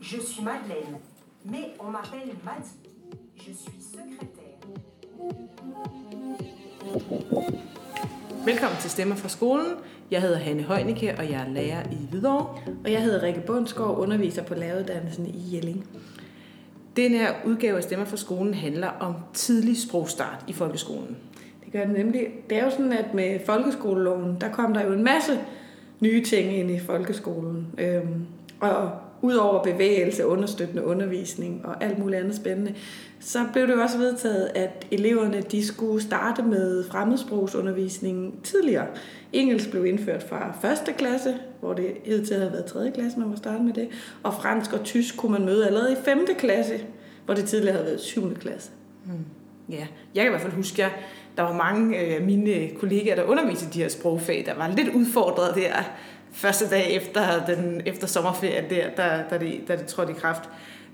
[0.00, 0.98] Je suis Madeleine,
[1.44, 2.68] mais on m'appelle Madi.
[3.36, 4.60] Je suis secrétaire.
[8.44, 9.66] Velkommen til Stemmer fra skolen.
[10.10, 12.58] Jeg hedder Hanne Højnicke, og jeg er lærer i Hvidovre.
[12.84, 15.86] Og jeg hedder Rikke Bundsgaard, underviser på læreruddannelsen i Jelling.
[16.96, 21.16] Den her udgave af Stemmer fra skolen handler om tidlig sprogstart i folkeskolen.
[21.64, 22.26] Det gør det nemlig.
[22.50, 25.38] Det er jo sådan, at med folkeskoleloven, der kom der jo en masse
[26.00, 27.66] nye ting ind i folkeskolen.
[27.78, 28.26] Øhm,
[28.60, 28.90] og
[29.26, 32.74] udover bevægelse, understøttende undervisning og alt muligt andet spændende,
[33.20, 38.86] så blev det jo også vedtaget, at eleverne de skulle starte med fremmedsprogsundervisning tidligere.
[39.32, 40.96] Engelsk blev indført fra 1.
[40.96, 42.90] klasse, hvor det hed til at have været 3.
[42.94, 43.88] klasse, man var startet med det.
[44.22, 46.26] Og fransk og tysk kunne man møde allerede i 5.
[46.38, 46.80] klasse,
[47.24, 48.34] hvor det tidligere havde været 7.
[48.34, 48.70] klasse.
[49.04, 49.24] Hmm.
[49.70, 50.90] Ja, jeg kan i hvert fald huske, at
[51.36, 55.54] der var mange af mine kollegaer, der underviste de her sprogfag, der var lidt udfordret
[55.54, 55.72] der
[56.36, 60.42] første dag efter, den, efter sommerferien, der, der, der, det, der det trådte i kraft.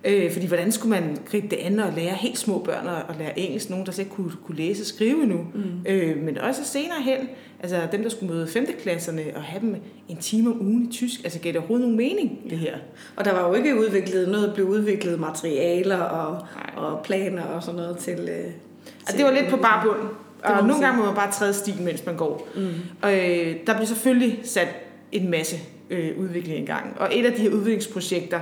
[0.05, 3.39] Øh, fordi hvordan skulle man gribe det andet og lære helt små børn at lære
[3.39, 5.47] engelsk, nogen der slet ikke kunne, kunne læse og skrive nu.
[5.55, 5.63] Mm.
[5.87, 7.29] Øh, men også senere hen,
[7.63, 8.67] altså dem der skulle møde 5.
[8.83, 9.77] klasserne og have dem
[10.09, 12.77] en time om ugen i tysk, altså gav det overhovedet nogen mening, det her.
[13.17, 17.81] Og der var jo ikke udviklet noget, blev udviklet materialer og, og planer og sådan
[17.81, 18.19] noget til...
[18.19, 18.53] Øh,
[19.01, 20.09] altså, det var lidt på barbunden.
[20.45, 22.49] Og nogle gange må man bare træde stigen, mens man går.
[22.57, 22.69] Mm.
[23.03, 24.69] Og øh, der blev selvfølgelig sat
[25.13, 25.57] en masse
[25.91, 26.97] øh, udvikling i gang.
[27.01, 28.41] Og et af de her udviklingsprojekter,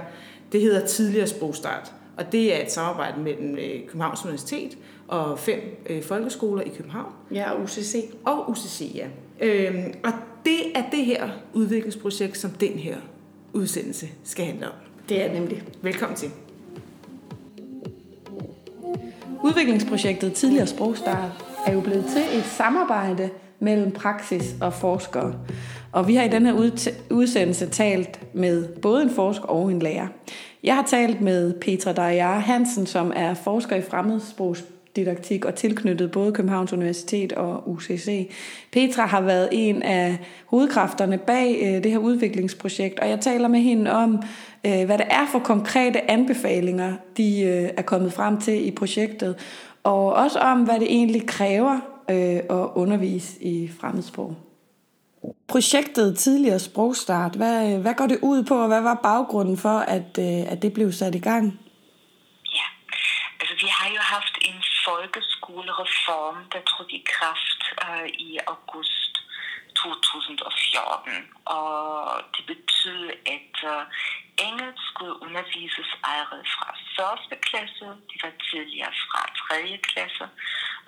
[0.53, 1.93] det hedder Tidligere Sprogstart.
[2.17, 7.13] Og det er et samarbejde mellem øh, Københavns Universitet og fem øh, folkeskoler i København.
[7.35, 8.11] Ja, og UCC.
[8.25, 9.07] Og UCC, ja.
[9.41, 10.13] Øhm, og
[10.45, 12.97] det er det her udviklingsprojekt, som den her
[13.53, 14.73] udsendelse skal handle om.
[15.09, 15.63] Det er nemlig.
[15.83, 16.31] Velkommen til.
[19.45, 25.35] Udviklingsprojektet Tidligere Sprogstart er jo blevet til et samarbejde mellem praksis og forskere.
[25.93, 26.71] Og vi har i den her
[27.11, 30.07] udsendelse talt med både en forsker og en lærer.
[30.63, 36.33] Jeg har talt med Petra Dajar Hansen, som er forsker i fremmedsprogsdidaktik og tilknyttet både
[36.33, 38.31] Københavns Universitet og UCC.
[38.73, 43.61] Petra har været en af hovedkræfterne bag øh, det her udviklingsprojekt, og jeg taler med
[43.61, 44.23] hende om,
[44.67, 49.37] øh, hvad det er for konkrete anbefalinger, de øh, er kommet frem til i projektet,
[49.83, 51.75] og også om, hvad det egentlig kræver
[52.11, 54.37] øh, at undervise i fremmedsprog.
[55.49, 60.11] Projektet Tidligere Sprogstart, hvad, hvad går det ud på, og hvad var baggrunden for, at,
[60.27, 61.45] øh, at det blev sat i gang?
[62.59, 62.67] Ja,
[63.41, 69.13] altså vi har jo haft en folkeskolereform, der trådte i kraft øh, i august
[69.75, 71.13] 2014,
[71.45, 71.71] og
[72.35, 73.05] det betød,
[73.37, 73.83] at øh,
[74.49, 80.25] engelsk skulle undervises allerede fra første klasse, det var tidligere fra tredje klasse,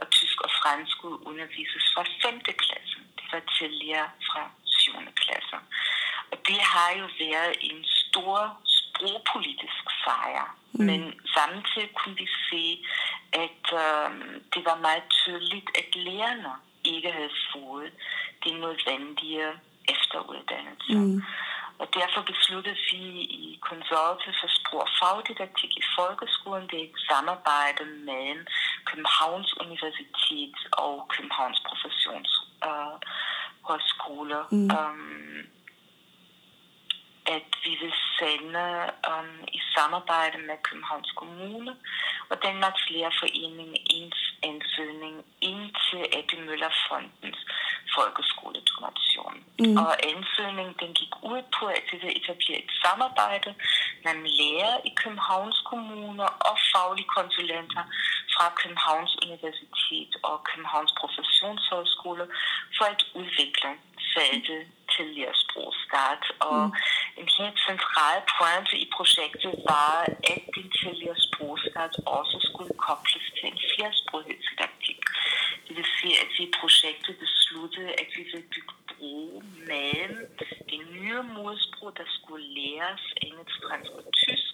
[0.01, 2.99] og tysk og fransk skulle undervises fra femte klasse
[3.33, 4.93] var tidligere fra 7.
[5.23, 5.57] klasse.
[6.33, 8.39] Og det har jo været en stor
[8.79, 10.57] sprogpolitisk sejr.
[10.73, 10.85] Mm.
[10.85, 11.01] Men
[11.37, 12.65] samtidig kunne vi se,
[13.33, 14.11] at øh,
[14.55, 16.55] det var meget tydeligt, at lærerne
[16.85, 17.93] ikke havde fået
[18.45, 19.49] det nødvendige
[19.89, 20.95] efteruddannelse.
[20.95, 21.23] Mm.
[21.83, 23.03] Og derfor besluttede vi
[23.43, 28.47] i konsortiet for sprog og fagdidaktik i folkeskolen, det er et samarbejde mellem
[28.89, 32.31] Københavns Universitet og Københavns Professions
[32.69, 32.97] uh,
[34.03, 34.45] højskoler.
[34.51, 34.71] Mm.
[34.79, 35.23] Um,
[37.27, 38.67] at vi vil sende
[39.13, 41.77] um, i samarbejde med Københavns Kommune
[42.31, 44.13] og Danmarks Lærerforening en
[44.51, 47.41] ansøgning ind til Eddie Møller Fondens
[47.95, 49.37] folkeskoledonation.
[49.61, 49.77] Mm.
[49.83, 53.51] Og ansøgningen den gik ud på, at vi vil etablere et samarbejde
[54.05, 57.85] mellem lærer i Københavns Kommune og faglige konsulenter
[58.35, 62.25] fra Københavns Universitet og Københavns Professionshøjskole
[62.77, 63.71] for at udvikle
[64.15, 64.63] feltet
[64.97, 66.25] tidligere sprogstart.
[66.49, 66.73] Og mm.
[67.21, 69.95] en helt central pointe i projektet var,
[70.33, 75.01] at den tidligere sprogstart også skulle kobles til en flersproghedsdidaktik.
[75.67, 79.43] Det vil sige, at vi i projektet besluttede, at vi vil bygge bro
[79.73, 80.17] mellem
[80.71, 84.53] det nye modsprog, der skulle læres engelsk, fransk og tysk,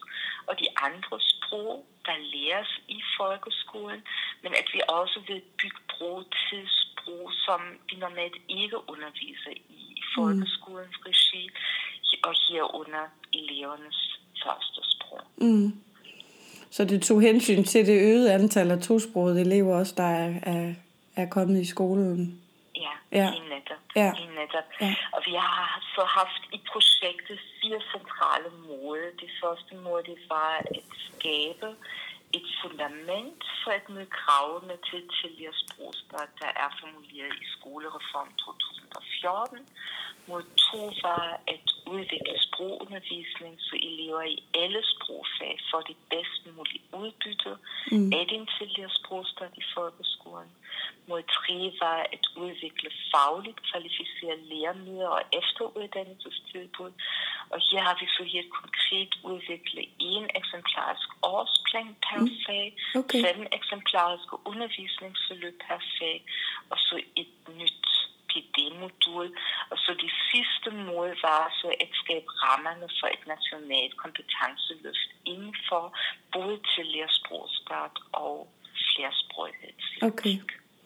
[0.49, 4.03] og de andre sprog, der læres i folkeskolen,
[4.43, 6.69] men at vi også vil bygge bro til
[7.49, 11.51] som vi normalt ikke underviser i i folkeskolens regi,
[12.27, 15.21] og herunder elevernes første sprog.
[15.37, 15.73] Mm.
[16.71, 20.75] Så det tog hensyn til det øgede antal af tosprogede elever også, der er, er,
[21.17, 22.41] er kommet i skolen?
[22.77, 23.29] Ja, ja.
[23.33, 23.83] i netop.
[23.97, 24.13] Ja.
[24.25, 24.69] I netop.
[24.81, 24.95] Ja.
[25.13, 28.99] Og vi har så haft i projektet fire centrale mål.
[29.21, 30.67] Det første mål det var at
[31.09, 31.67] skabe
[32.33, 38.78] et fundament for at møde kravene til tidligere sprogstart, der er formuleret i skolereform 2000
[38.89, 39.59] 2014.
[40.29, 46.83] Mod to var at udvikle sprogundervisning, så elever i alle sprogfag får det bedst mulige
[47.03, 47.53] udbytte
[47.93, 48.13] mm.
[48.19, 50.51] af den tidligere sprogstart i folkeskolen.
[51.09, 56.93] Mod tre var at udvikle fagligt kvalificerede læremidler og efteruddannelsestilbud.
[57.53, 62.31] Og her har vi så helt konkret udviklet en eksemplarisk årsplan per mm.
[62.47, 62.67] fag,
[63.01, 63.21] okay.
[63.25, 66.19] fem eksemplariske undervisningsforløb per fag,
[66.71, 67.98] og så et nyt
[68.31, 69.29] PD-modul.
[69.71, 75.55] Og så det sidste mål var så at skabe rammerne for et nationalt kompetenceløft inden
[75.69, 75.85] for
[76.37, 78.37] både tidligere sprogstart og
[78.91, 79.75] flersproghed.
[80.11, 80.37] Okay.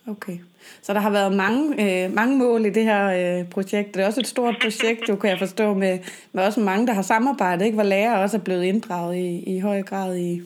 [0.09, 0.39] Okay.
[0.83, 3.03] Så der har været mange, øh, mange mål i det her
[3.41, 3.95] øh, projekt.
[3.95, 5.99] Det er også et stort projekt, du kan jeg forstå, med,
[6.33, 7.75] med også mange, der har samarbejdet, ikke?
[7.75, 10.43] hvor lærere også er blevet inddraget i, i høj grad i,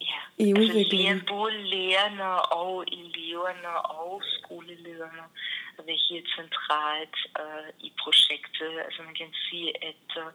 [0.00, 0.20] ja.
[0.38, 1.12] i altså udviklingen.
[1.12, 5.24] Altså, både lærerne og eleverne og skolelederne
[5.86, 8.72] været helt centralt uh, i projektet.
[8.84, 10.30] Altså man kan sige, at uh,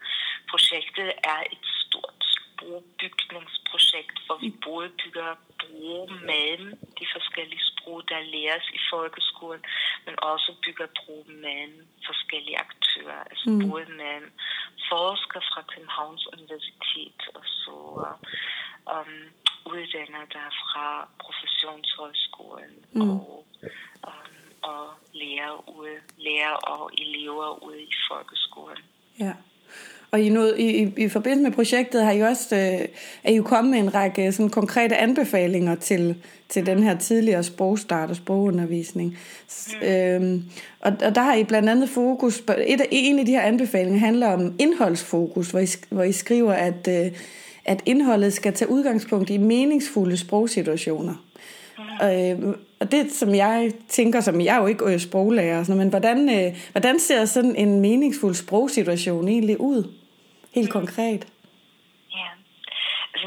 [0.52, 2.22] projektet er et stort
[2.56, 5.30] sprogbygningsprojekt, hvor vi både bygger
[5.62, 9.64] bro mellem de forskellige sprog, der læres i folkeskolen,
[10.06, 13.70] men også bygger bro mellem forskellige aktører, altså mm.
[13.70, 14.32] både mellem
[14.90, 17.78] forskere fra Københavns Universitet og så
[18.96, 19.22] um,
[19.74, 23.02] uddannere der fra professionshøjskolen mm.
[23.02, 23.46] og
[24.10, 24.84] um, og
[25.14, 28.84] lærer, ude, lærer og elever ude i folkeskolen.
[29.20, 29.34] Ja.
[30.12, 32.88] Og i, noget, i, i forbindelse med projektet har I også øh,
[33.24, 37.44] er I jo kommet med en række sådan, konkrete anbefalinger til, til den her tidligere
[37.44, 39.18] sprogstart og sprogundervisning.
[39.82, 39.88] Mm.
[39.88, 40.44] Øhm,
[40.80, 44.28] og, og der har I blandt andet fokus, et, en af de her anbefalinger handler
[44.28, 47.12] om indholdsfokus, hvor I, hvor I skriver, at, øh,
[47.66, 51.14] at indholdet skal tage udgangspunkt i meningsfulde sprogsituationer.
[51.78, 52.08] Mm.
[52.08, 55.90] Øh, og det, som jeg tænker, som jeg er jo ikke er sproglærer, sådan, men
[55.90, 59.90] hvordan, øh, hvordan ser sådan en meningsfuld sprogsituation egentlig ud?
[60.52, 61.28] Helt konkret.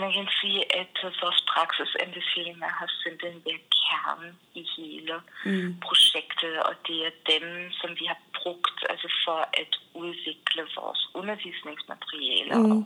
[0.01, 4.29] Man kan sige, at vores praksisanbefalinger har simpelthen været kerne
[4.61, 5.15] i hele
[5.45, 5.81] mm.
[5.87, 7.45] projektet, og det er dem,
[7.81, 12.71] som vi har brugt altså for at udvikle vores undervisningsmaterialer mm.
[12.73, 12.81] og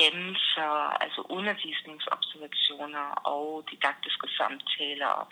[0.00, 5.26] gennemføre altså undervisningsobservationer og didaktiske samtaler og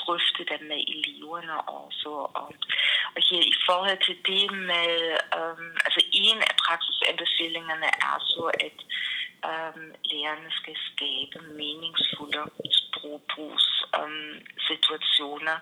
[0.00, 2.08] drøfte dem med eleverne også.
[2.40, 2.48] Og,
[3.14, 4.92] og her i forhold til det med,
[5.40, 8.78] um, altså en af praksisanbefalingerne er så, at
[9.50, 12.42] um, lærerne skal skabe meningsfulde
[12.80, 15.54] sprogbrugssituationer.
[15.54, 15.60] Um,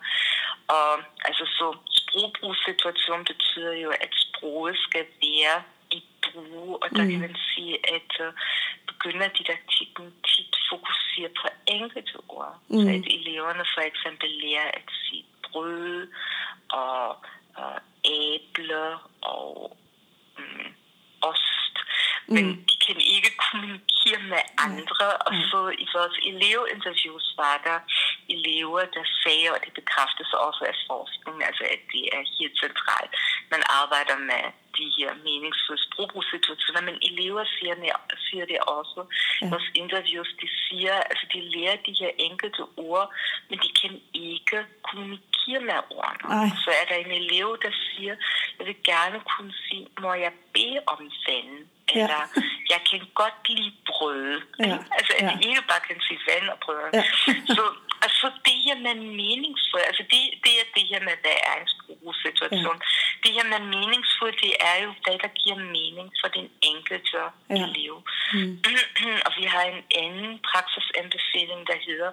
[0.76, 0.90] og
[1.24, 1.68] altså så
[2.00, 5.58] sprogbrugssituation betyder jo, at sproget skal være
[5.90, 7.10] i brug, og der mm.
[7.10, 8.32] kan man sige, at uh,
[8.86, 12.54] begynder didaktikken tit fokuserer på enkelte ord.
[12.68, 12.80] Mm.
[12.80, 16.08] Så at eleverne for eksempel lærer at sige brød
[16.68, 17.16] og
[17.58, 19.76] uh, æble og
[20.38, 20.66] um,
[21.22, 21.76] ost,
[22.26, 22.66] men mm.
[25.26, 27.78] Og så i vores elevinterviews var der
[28.36, 33.12] elever, der sagde, og det bekræftes også af forskning, altså at det er helt centralt.
[33.54, 34.44] Man arbejder med
[34.78, 37.74] de her meningsfulde sprogbrugsituationer, men elever siger,
[38.26, 39.00] siger det også.
[39.42, 39.48] Ja.
[39.52, 43.06] Vores interviews, de siger, altså de lærer de her enkelte ord,
[43.48, 44.58] men de kan ikke
[44.88, 46.24] kommunikere med ordene.
[46.38, 46.48] Ej.
[46.64, 48.14] Så er der en elev, der siger,
[48.58, 51.52] jeg vil gerne kunne sige, må jeg bede om vand?
[51.94, 52.00] Ja.
[52.02, 52.22] Eller
[52.72, 54.40] jeg kan godt lide brød.
[54.58, 54.78] Ja.
[55.20, 55.48] Altså ja.
[55.48, 56.90] ikke bare kan sige vand og brød.
[56.98, 57.04] Ja.
[57.56, 57.64] så
[58.06, 61.68] Altså det her med meningsfuld, altså det, det er det her med, hvad er en
[61.74, 62.78] sprogssituation.
[62.80, 62.86] Ja.
[63.22, 67.54] Det her med meningsfuld, det er jo hvad der giver mening for den enkelte ja.
[67.64, 67.94] elev.
[68.34, 68.52] Mm.
[69.26, 72.10] og vi har en anden praksisanbefaling, der hedder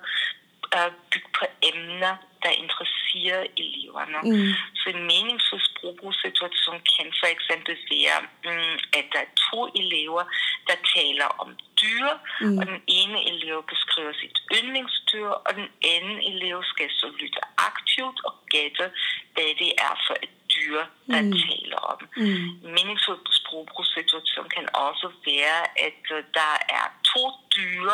[0.75, 4.20] uh, byg på emner, der interesserer eleverne.
[4.24, 4.53] Mm.
[4.79, 8.17] Så en meningsfuld sprogbrugsituation kan for eksempel være,
[8.50, 10.24] um, at der er to elever,
[10.67, 11.50] der taler om
[11.81, 12.10] dyr,
[12.41, 12.58] mm.
[12.60, 18.17] og den ene elev beskriver sit yndlingsdyr, og den anden elev skal så lytte aktivt
[18.27, 18.86] og gætte,
[19.34, 20.79] hvad det er for et dyr,
[21.13, 21.34] der mm.
[21.48, 22.00] taler om.
[22.17, 22.48] Mm.
[22.77, 27.24] Meningsfuld sprogbrugsituation kan også være, at uh, der er to
[27.58, 27.91] dyr,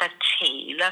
[0.00, 0.90] der taler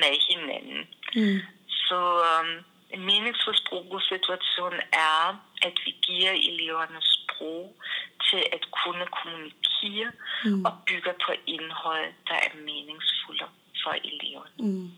[0.00, 0.80] med hinanden.
[1.16, 1.40] Mm.
[1.86, 2.00] Så
[2.32, 2.50] um,
[2.94, 5.20] en meningsfuld sprogsituation er,
[5.68, 7.76] at vi giver eleverne sprog
[8.34, 10.10] til at kunne kommunikere
[10.44, 10.64] mm.
[10.64, 13.46] og bygge på indhold, der er meningsfulde
[13.82, 14.52] for eleverne.
[14.58, 14.88] Mm.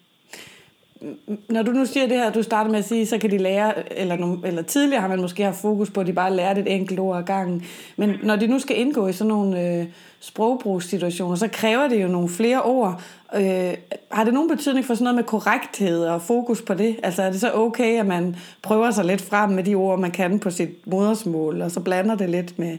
[1.48, 3.98] når du nu siger det her, du starter med at sige, så kan de lære,
[3.98, 7.00] eller, eller tidligere har man måske haft fokus på, at de bare lærte et enkelt
[7.00, 7.66] ord ad gangen.
[7.96, 9.86] Men når de nu skal indgå i sådan nogle øh,
[10.20, 13.02] sprogbrugssituationer, så kræver det jo nogle flere ord.
[13.34, 13.74] Øh,
[14.12, 16.96] har det nogen betydning for sådan noget med korrekthed og fokus på det?
[17.02, 20.10] Altså er det så okay, at man prøver sig lidt frem med de ord, man
[20.10, 22.78] kan på sit modersmål, og så blander det lidt med,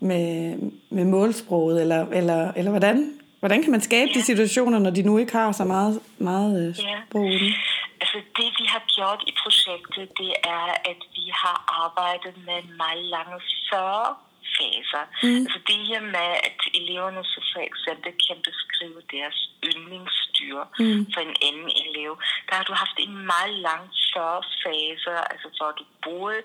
[0.00, 0.56] med,
[0.90, 3.12] med målsproget, eller, eller, eller hvordan?
[3.38, 4.18] Hvordan kan man skabe ja.
[4.18, 7.52] de situationer, når de nu ikke har så meget, meget øh, sprog ja.
[8.00, 13.04] Altså det vi har gjort i projektet, det er, at vi har arbejdet med meget
[13.04, 13.38] lange
[13.72, 14.14] 40
[14.56, 15.04] faser.
[15.22, 15.42] Mm.
[15.46, 19.38] Altså det her med, at eleverne så for eksempel kan beskrive deres
[19.70, 21.02] yndlingsdyr mm.
[21.12, 22.12] for en anden elev.
[22.46, 23.82] Der har du haft en meget lang
[24.14, 26.40] 40 faser, altså hvor du både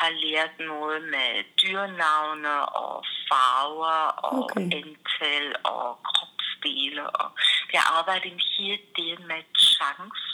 [0.00, 1.30] har lært noget med
[1.62, 2.94] dyrnavne og
[3.28, 4.60] farver og okay.
[4.80, 7.04] antal og kropsdele.
[7.20, 7.28] Og
[7.70, 9.42] vi har arbejdet en hel del med
[9.74, 10.26] chance,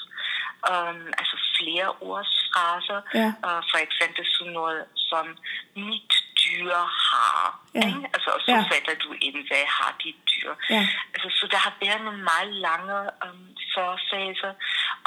[0.72, 3.00] um, altså flere ordsfraser.
[3.20, 3.28] Ja.
[3.46, 5.26] Uh, for eksempel sådan noget som
[5.76, 6.12] mit
[6.46, 6.74] dyr
[7.08, 7.60] har.
[7.74, 7.86] Ja.
[7.86, 8.04] Ikke?
[8.14, 8.62] Altså, og så ja.
[8.72, 10.52] fatter du ind, hvad har dit dyr.
[10.70, 10.82] Ja.
[11.14, 14.52] Altså, så der har været nogle meget lange um, førfaser,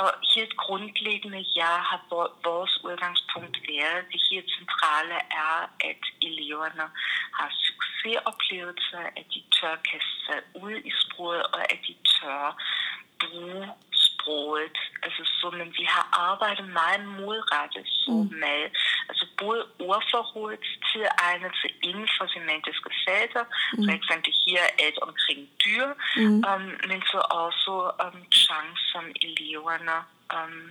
[0.01, 2.01] og helt grundlæggende, ja, har
[2.49, 5.57] vores udgangspunkt været, det helt centrale er,
[5.89, 6.85] at eleverne
[7.39, 12.43] har succesoplevelser, at de tør kaste sig ud i sproget, og at de tør
[13.23, 14.77] bruge sproget.
[15.03, 18.35] Altså, så, men vi har arbejdet meget modrettet så mm.
[18.43, 18.61] med,
[19.09, 22.25] altså både ordforrådet til egnelse inden for
[23.39, 23.83] faser, mm.
[23.85, 26.43] for eksempel her et omkring dyr, mm.
[26.49, 27.73] um, men så også
[28.05, 29.97] um, chance, som eleverne
[30.37, 30.61] um,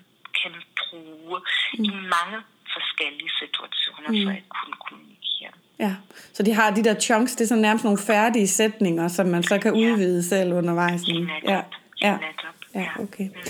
[0.41, 1.39] kan bruge
[1.79, 1.85] mm.
[1.85, 2.39] i mange
[2.75, 4.25] forskellige situationer mm.
[4.25, 5.53] for at kunne kommunikere.
[5.85, 5.95] Ja,
[6.33, 9.43] så de har de der chunks, det er sådan nærmest nogle færdige sætninger, som man
[9.43, 10.23] så kan udvide ja.
[10.23, 11.03] selv undervejs.
[11.09, 11.63] Ja,
[12.01, 12.13] ja.
[12.13, 12.57] netop.
[12.75, 13.25] Ja, okay.
[13.25, 13.43] Mm.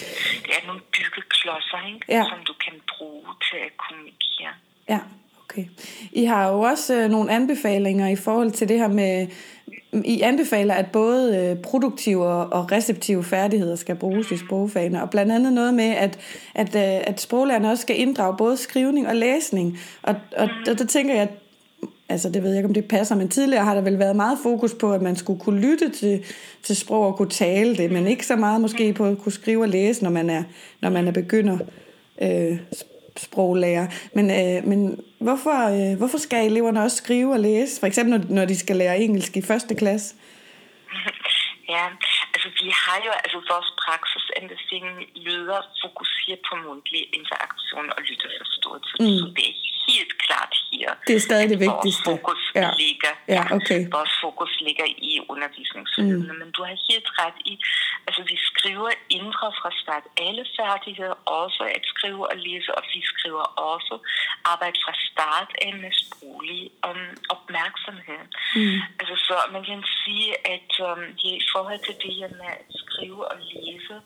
[0.44, 2.00] Det er nogle byggeklodser, ikke?
[2.08, 2.25] Ja.
[2.30, 4.52] som du kan bruge til at kommunikere.
[4.88, 5.00] Ja,
[5.42, 5.64] okay.
[6.12, 9.26] I har jo også øh, nogle anbefalinger i forhold til det her med,
[10.04, 15.32] I anbefaler, at både øh, produktive og receptive færdigheder skal bruges i sprogfagene, og blandt
[15.32, 16.18] andet noget med, at,
[16.54, 19.78] at, øh, at sproglærerne også skal inddrage både skrivning og læsning.
[20.02, 21.28] Og, og og der, tænker jeg,
[22.08, 24.38] altså det ved jeg ikke, om det passer, men tidligere har der vel været meget
[24.42, 26.25] fokus på, at man skulle kunne lytte til,
[26.62, 29.62] til sprog og kunne tale det, men ikke så meget måske på at kunne skrive
[29.62, 30.42] og læse, når man er,
[30.80, 31.58] når man er begynder
[32.23, 32.58] øh,
[33.18, 33.87] sproglærer.
[34.14, 38.34] Men, øh, men hvorfor, øh, hvorfor skal eleverne også skrive og læse, for eksempel når,
[38.34, 40.14] når de skal lære engelsk i første klasse?
[41.75, 41.87] Ja,
[42.34, 44.87] altså vi har jo, altså vores praksisanbefaling
[45.26, 48.94] lyder fokuseret på mundtlig interaktion og lytteforståelse.
[49.00, 49.18] Mm.
[49.18, 49.56] Så det er
[49.88, 52.11] helt klart her, det er stadig det vigtigste.
[52.11, 52.70] Vores fokus, ja.
[52.85, 53.80] ligger, ja, okay.
[53.99, 56.32] vores fokus ligger i undervisningsforløbene.
[56.32, 56.38] Mm.
[56.42, 57.54] Men du har helt ret i,
[58.06, 63.00] altså vi skriver indre fra start alle færdigheder, også at skrive og læse, og vi
[63.12, 63.94] skriver også
[64.52, 68.25] arbejde fra start af med sproglig um, opmærksomhed.
[68.56, 68.78] Mm.
[69.00, 73.20] Altså så man kan sige, at um, i forhold til det her med at skrive
[73.32, 73.97] og læse,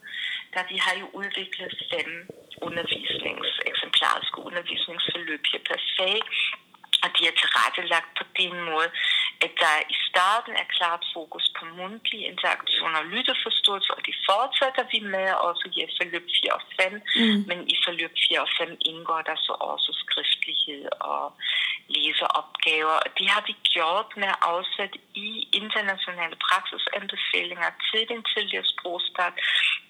[0.53, 2.09] der vi har jo udviklet fem
[2.67, 6.21] undervisnings, eksemplariske undervisningsforløb her per fag,
[7.03, 8.89] og de er tilrettelagt på den måde,
[9.45, 14.83] at der i starten er klart fokus på mundtlig interaktion og lytteforståelse, og det fortsætter
[14.91, 17.39] vi med også i forløb 4 og 5, mm.
[17.49, 20.83] men i forløb 4 og 5 indgår der så også skriftlighed
[21.13, 21.23] og
[21.95, 24.93] læseopgaver, og det har vi gjort med afsæt
[25.27, 25.29] i
[25.61, 29.35] internationale praksisanbefalinger til den tidligere sprogstart,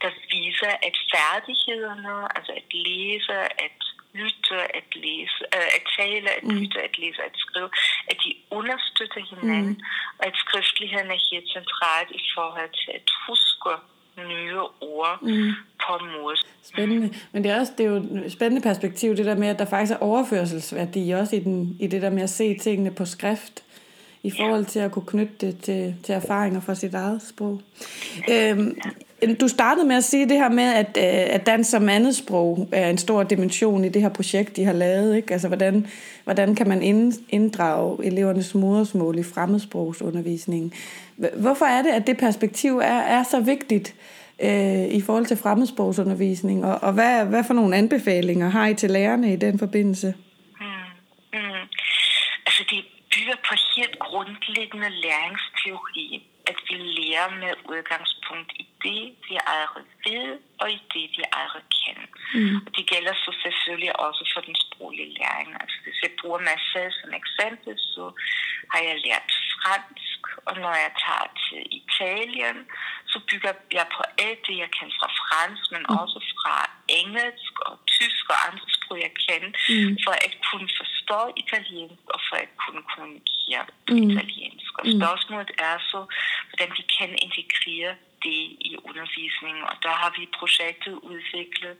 [0.01, 3.79] der viser, at færdighederne, altså at læse, at
[4.19, 6.55] lytte, at læse, øh, at tale, at mm.
[6.57, 7.69] lytte, at læse, at skrive,
[8.11, 10.17] at de understøtter hinanden, mm.
[10.19, 13.73] og at skriftligheden er helt centralt i forhold til at huske
[14.17, 15.51] nye ord mm.
[15.83, 16.37] på måde.
[16.63, 17.13] Spændende.
[17.31, 19.65] Men det er, også, det er jo et spændende perspektiv, det der med, at der
[19.65, 23.63] faktisk er overførselsværdi også i, den, i det der med at se tingene på skrift
[24.23, 27.61] i forhold til at kunne knytte det til, til erfaringer fra sit eget sprog.
[28.31, 28.77] Øhm,
[29.23, 32.15] Øhm, du startede med at sige det her med, at, øh, at dans som andet
[32.15, 35.15] sprog er en stor dimension i det her projekt, de har lavet.
[35.15, 35.33] Ikke?
[35.33, 35.87] Altså, hvordan,
[36.23, 36.81] hvordan kan man
[37.29, 40.73] inddrage elevernes modersmål i fremmedsprogsundervisningen?
[41.35, 43.95] Hvorfor er det, at det perspektiv er, er så vigtigt
[44.43, 46.65] øh, i forhold til fremmedsprogsundervisning?
[46.65, 50.13] Og, og hvad, hvad for nogle anbefalinger har I til lærerne i den forbindelse?
[50.59, 50.65] Mm,
[51.33, 51.63] mm.
[52.45, 58.51] Altså, det bygger på helt grundlæggende læringsteori, at vi lærer med udgangspunkt
[58.85, 60.27] det, vi allerede ved,
[60.61, 62.07] og i det, vi allerede kender.
[62.35, 62.55] Mm.
[62.65, 65.49] Og det gælder så selvfølgelig også for den sproglige læring.
[65.61, 68.03] Altså hvis jeg bruger mig selv som eksempel, så
[68.71, 72.57] har jeg lært fransk, og når jeg tager til Italien,
[73.11, 75.95] så bygger jeg på alt det, jeg kan fra fransk, men mm.
[76.01, 76.55] også fra
[76.99, 79.91] engelsk og tysk og andre sprog, jeg kan, mm.
[80.05, 84.03] for at kunne forstå italiensk og for at kunne kommunikere på mm.
[84.09, 84.71] italiensk.
[84.79, 84.93] Og mm.
[84.97, 85.99] spørgsmålet er så,
[86.49, 87.93] hvordan vi kan integrere
[88.93, 89.63] undervisningen.
[89.71, 91.75] Og der har vi i projektet udviklet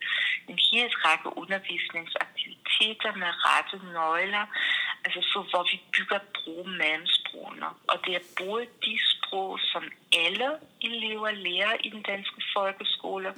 [0.50, 4.46] en hel række undervisningsaktiviteter med rette nøgler,
[5.06, 6.20] altså så hvor vi bygger
[7.34, 7.70] sprogene.
[7.92, 9.84] Og det er både de sprog, som
[10.26, 10.50] alle
[10.82, 13.30] elever lærer i den danske folkeskole,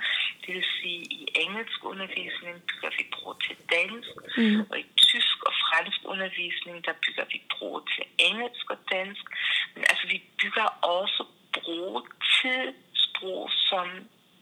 [0.46, 4.60] det vil sige i engelsk undervisning bygger vi bro til dansk, mm.
[4.72, 9.24] og i tysk og fransk undervisning, der bygger vi bro til engelsk og dansk.
[9.74, 10.68] Men altså vi bygger
[10.98, 12.08] også bro
[12.42, 12.74] til
[13.06, 13.88] sprog, som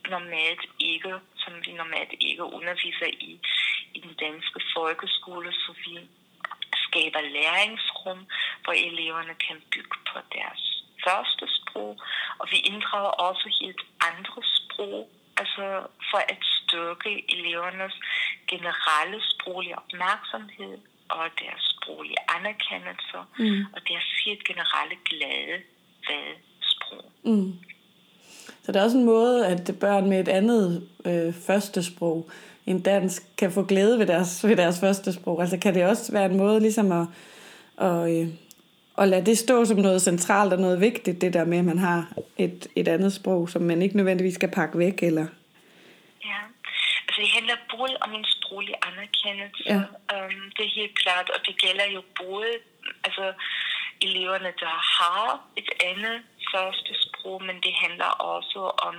[0.09, 1.13] normalt ikke,
[1.43, 3.39] som vi normalt ikke underviser i,
[3.93, 5.95] i den danske folkeskole, så vi
[6.85, 8.19] skaber læringsrum,
[8.63, 10.63] hvor eleverne kan bygge på deres
[11.05, 11.91] første sprog,
[12.39, 15.65] og vi inddrager også helt andre sprog, altså
[16.11, 17.95] for at styrke elevernes
[18.47, 19.81] generelle sproglige
[20.33, 20.77] opmærksomhed
[21.09, 23.65] og deres sproglige anerkendelse mm.
[23.73, 25.57] og deres helt generelle glæde
[26.07, 26.25] ved
[26.61, 27.05] sprog.
[27.23, 27.53] Mm.
[28.63, 32.29] Så det er også en måde, at børn med et andet øh, første sprog
[32.65, 35.41] end dansk kan få glæde ved deres, ved deres første sprog.
[35.41, 37.07] Altså kan det også være en måde ligesom at,
[37.77, 38.27] at, øh,
[38.97, 41.77] at lade det stå som noget centralt og noget vigtigt, det der med, at man
[41.77, 45.25] har et, et andet sprog, som man ikke nødvendigvis skal pakke væk, eller...
[46.25, 46.37] Ja,
[47.13, 49.79] altså det handler både om en sproglig anerkendelse, ja.
[50.13, 52.53] um, det er helt klart, og det gælder jo både
[53.03, 53.33] altså,
[54.01, 56.17] eleverne, der har et andet
[56.51, 58.95] første sprog, men det handler også om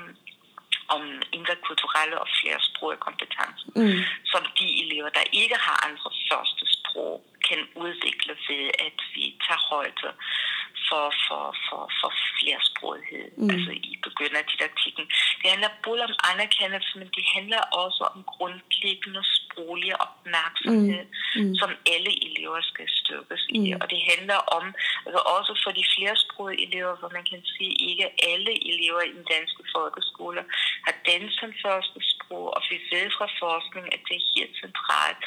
[0.88, 1.02] om
[1.32, 4.00] interkulturelle og flersprogede kompetencer, mm.
[4.32, 7.14] som de elever, der ikke har andre første sprog,
[7.48, 10.08] kan udvikle ved, at vi tager højde
[10.88, 13.50] for, for, for, for flersproghed, mm.
[13.54, 13.94] altså i
[14.50, 15.04] didaktikken.
[15.40, 21.04] Det handler både om anerkendelse, men det handler også om grundlæggende sproglig opmærksomhed,
[21.36, 21.42] mm.
[21.42, 21.54] Mm.
[21.60, 23.62] som alle elever skal styrkes i.
[23.72, 23.78] Mm.
[23.80, 24.64] Og det handler om,
[25.06, 29.26] altså også for de flersprogede elever, hvor man kan sige, ikke alle elever i den
[29.34, 30.42] danske folkeskole
[30.86, 35.20] har dansk som første sprog, og vi ved fra forskning, at det er helt centralt,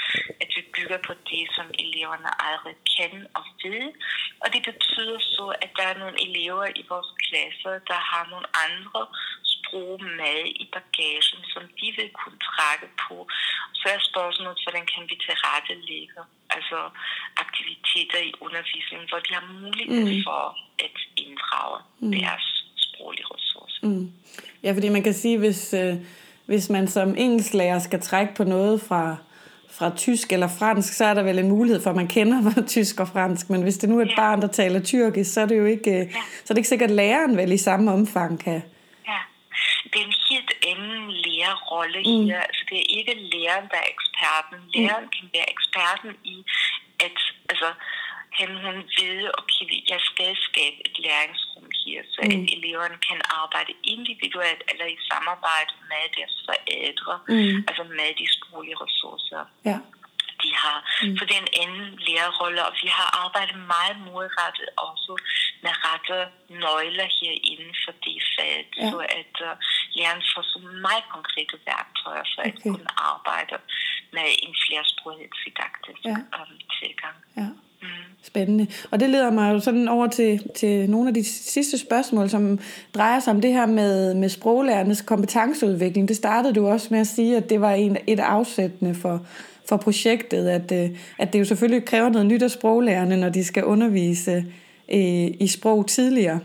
[0.43, 3.85] at vi bygger på det, som eleverne allerede kan og ved.
[4.43, 8.47] Og det betyder så, at der er nogle elever i vores klasser, der har nogle
[8.65, 9.01] andre
[9.53, 13.15] sprog med i bagagen, som de vil kunne trække på.
[13.79, 16.21] Så er spørgsmålet, hvordan kan vi tilrettelægge
[16.55, 16.79] altså
[17.45, 20.23] aktiviteter i undervisningen, hvor de har mulighed mm.
[20.27, 20.43] for
[20.85, 22.11] at inddrage mm.
[22.11, 22.45] deres
[22.85, 23.81] sproglige ressourcer.
[23.87, 24.11] Mm.
[24.63, 25.95] Ja, fordi man kan sige, hvis, øh,
[26.47, 29.15] hvis man som engelsklærer skal trække på noget fra
[29.77, 32.39] fra tysk eller fransk, så er der vel en mulighed for, at man kender
[32.75, 33.49] tysk og fransk.
[33.49, 34.15] Men hvis det nu er et ja.
[34.15, 36.21] barn, der taler tyrkisk, så er det jo ikke, ja.
[36.43, 38.61] så er det ikke sikkert, at læreren vel i samme omfang kan.
[39.07, 39.19] Ja,
[39.91, 42.25] det er en helt anden lærerrolle mm.
[42.29, 42.41] her.
[42.47, 44.57] Altså, det er ikke læreren, der er eksperten.
[44.75, 45.15] Læreren mm.
[45.15, 46.37] kan være eksperten i,
[47.05, 47.17] at
[47.49, 47.69] altså,
[48.39, 52.31] han hun ved, okay, jeg skal skabe et læringsrum her, så mm.
[52.33, 57.57] at eleverne kan arbejde individuelt eller i samarbejde med deres forældre, mm.
[57.69, 59.43] altså med de sproglige ressourcer.
[59.69, 59.79] Ja
[60.43, 60.79] de har.
[61.03, 61.17] Mm.
[61.17, 65.13] Så det er en anden lærerrolle, og vi har arbejdet meget målrettet også
[65.63, 66.17] med rette
[66.63, 68.89] nøgler her inden for det fag, ja.
[68.91, 69.53] så at uh,
[69.95, 72.51] læreren får så meget konkrete værktøjer for okay.
[72.51, 73.55] at kunne arbejde
[74.15, 76.17] med en flersproghedsdidaktisk ja.
[76.37, 77.17] um, tilgang.
[77.41, 77.49] Ja.
[78.23, 78.67] Spændende.
[78.91, 82.59] Og det leder mig jo sådan over til, til nogle af de sidste spørgsmål, som
[82.93, 86.07] drejer sig om det her med, med sproglærernes kompetenceudvikling.
[86.07, 89.25] Det startede du også med at sige, at det var en, et afsættende for,
[89.69, 93.43] for projektet, at, øh, at det jo selvfølgelig kræver noget nyt af sproglærerne, når de
[93.43, 94.45] skal undervise
[94.89, 96.39] i, øh, i sprog tidligere.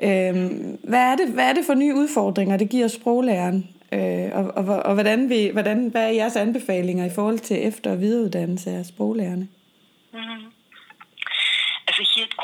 [0.00, 3.68] Øhm, hvad, er det, hvad er det for nye udfordringer, det giver sproglæreren?
[3.92, 7.90] Øh, og og, og hvordan, vi, hvordan, hvad er jeres anbefalinger i forhold til efter-
[7.90, 9.48] og videreuddannelse af sproglærerne?
[10.12, 10.55] Mm-hmm.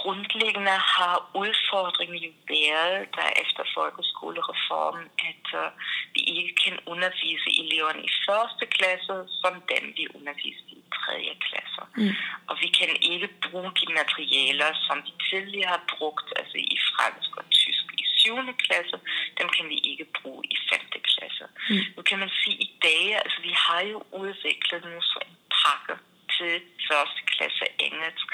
[0.03, 5.69] Grundlæggende har udfordringen jo været, der efter folkeskolereformen, at uh,
[6.15, 11.83] vi ikke kan undervise eleverne i første klasse, som dem vi underviste i tredje klasse.
[11.97, 12.15] Mm.
[12.49, 17.31] Og vi kan ikke bruge de materialer, som vi tidligere har brugt, altså i fransk
[17.41, 18.37] og tysk i 7.
[18.65, 18.97] klasse,
[19.38, 20.81] dem kan vi ikke bruge i 5.
[21.12, 21.45] klasse.
[21.71, 21.85] Mm.
[21.97, 25.95] Nu kan man sige i dag, altså vi har jo udviklet nu så en pakke
[26.37, 26.53] til
[26.88, 28.27] første klasse engelsk,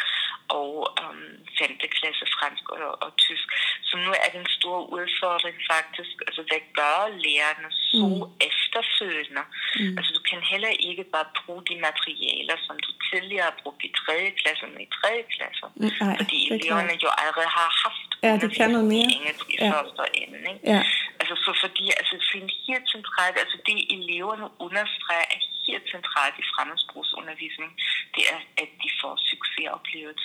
[0.49, 0.73] og
[1.05, 1.25] um,
[1.59, 1.77] 5.
[1.99, 3.47] klasse fransk og, og tysk.
[3.89, 8.47] Så nu er det en stor udfordring faktisk, altså hvad gør lærerne så mm.
[8.49, 9.45] efterfølgende?
[9.81, 9.95] Mm.
[9.99, 13.91] Altså du kan heller ikke bare bruge de materialer, som du tidligere har brugt i
[14.07, 14.15] 3.
[14.41, 15.09] klasse med i 3.
[15.35, 15.67] klasse.
[15.81, 19.09] Mm, ej, fordi eleverne jo allerede har haft ja, det kan noget mere.
[19.17, 19.71] engelsk i ja.
[19.73, 20.39] første ende.
[20.53, 20.65] Ikke?
[20.75, 20.81] Ja.
[21.21, 26.45] Altså så fordi altså, det helt centralt, altså det eleverne understreger er helt centralt i
[26.53, 27.71] fremmedsprogsundervisning,
[28.15, 28.39] det er,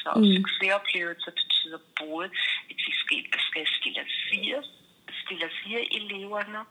[0.10, 0.16] Mm.
[0.16, 2.28] Og succesoplevelser betyder både,
[2.70, 3.20] at de skal,
[4.28, 4.68] skilles
[5.26, 6.62] stiller siger eleverne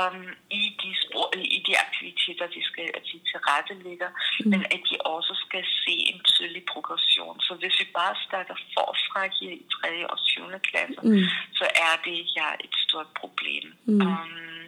[0.00, 0.26] um,
[0.60, 4.50] i, de spor, i de aktiviteter, de skal at de tilrettelægger, mm.
[4.50, 7.40] men at de også skal se en tydelig progression.
[7.46, 10.10] Så hvis vi bare starter forfra her i 3.
[10.12, 10.42] og 7.
[10.68, 11.24] klasse, mm.
[11.58, 13.66] så er det her et stort problem.
[13.84, 14.00] Mm.
[14.06, 14.62] Um,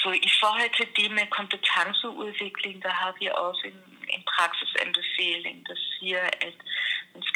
[0.00, 3.80] så i forhold til det med kompetenceudvikling, der har vi også en,
[4.14, 6.58] en praksisanbefaling, der siger, at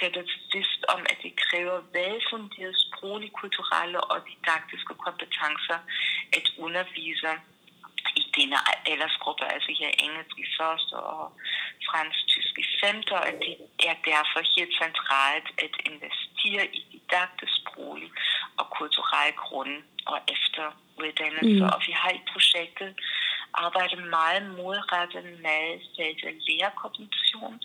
[0.00, 5.78] skal være bevidst om, at det kræver velfunderede sproglige, kulturelle og didaktiske kompetencer
[6.38, 7.32] at undervise
[8.20, 8.58] i denne
[8.90, 11.24] aldersgruppe, altså her engelsk i første og
[11.88, 13.54] fransk tysk i femte, og det
[13.90, 18.10] er derfor helt centralt at investere i didaktisk sproglig
[18.60, 19.74] og kulturel grund
[20.12, 21.62] og efteruddannelse.
[21.64, 21.70] Mm.
[21.72, 22.90] Og vi har i projektet
[23.64, 25.62] arbejdet meget målrettet med
[26.46, 27.60] lærerkoordination, og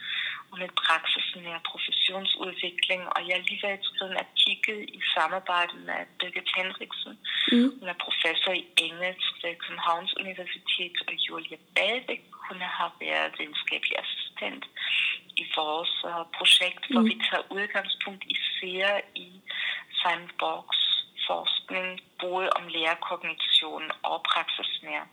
[0.62, 6.50] med praksisnær professionsudvikling, og jeg har lige været skrevet en artikel i samarbejde med Birgit
[6.58, 7.14] Henriksen,
[7.52, 7.70] mm.
[7.80, 13.96] hun er professor i engelsk ved Københavns Universitet, og Julia Balvik, hun har været videnskabelig
[14.04, 14.64] assistent
[15.42, 17.10] i vores uh, projekt, hvor mm.
[17.10, 18.90] vi tager udgangspunkt især
[19.26, 19.30] i
[20.00, 20.84] Simon Borgs
[21.28, 21.88] forskning,
[22.24, 25.04] både om lærerkognition og praksisnær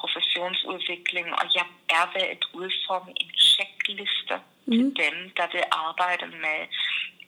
[0.00, 1.66] professionsudvikling, og jeg
[1.98, 4.36] er ved at udforme en checkliste
[4.68, 4.72] mm.
[4.72, 6.58] til dem, der vil arbejde med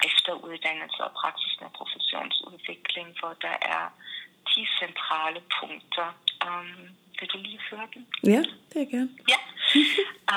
[0.09, 3.85] efteruddannelse og praksisnær professionsudvikling, hvor der er
[4.49, 6.09] 10 centrale punkter.
[6.47, 6.81] Um,
[7.19, 8.03] vil du lige høre den?
[8.35, 9.13] Ja, det er gerne.
[9.33, 9.41] Ja.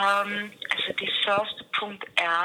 [0.02, 2.44] Um, altså det første punkt er,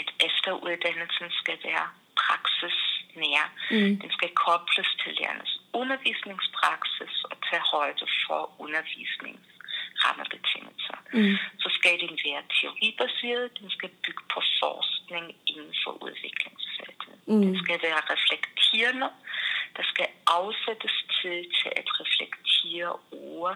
[0.00, 1.86] at efteruddannelsen skal være
[2.22, 3.46] praksisnær.
[3.70, 3.94] Mm.
[4.02, 10.98] Den skal kobles til lærernes undervisningspraksis og tage højde for undervisningsrammebetingelser.
[11.12, 11.36] Mm.
[12.30, 17.14] Så skal den være teoribaseret, den skal bygge på forskning inden for udviklingsfeltet.
[17.26, 17.42] Mm.
[17.42, 19.10] Den skal være reflekterende,
[19.76, 23.50] der skal afsættes tid til at reflektere over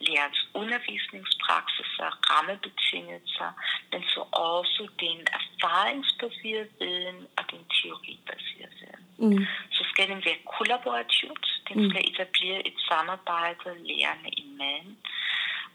[0.00, 3.50] lærerens undervisningspraksis og rammebetingelser,
[3.92, 9.04] men så også den erfaringsbaserede viden og den teoribaserede viden.
[9.18, 9.46] Mm.
[9.70, 11.90] Så skal den være kollaborativt, den mm.
[11.90, 14.96] skal etablere et samarbejde lærerne imellem,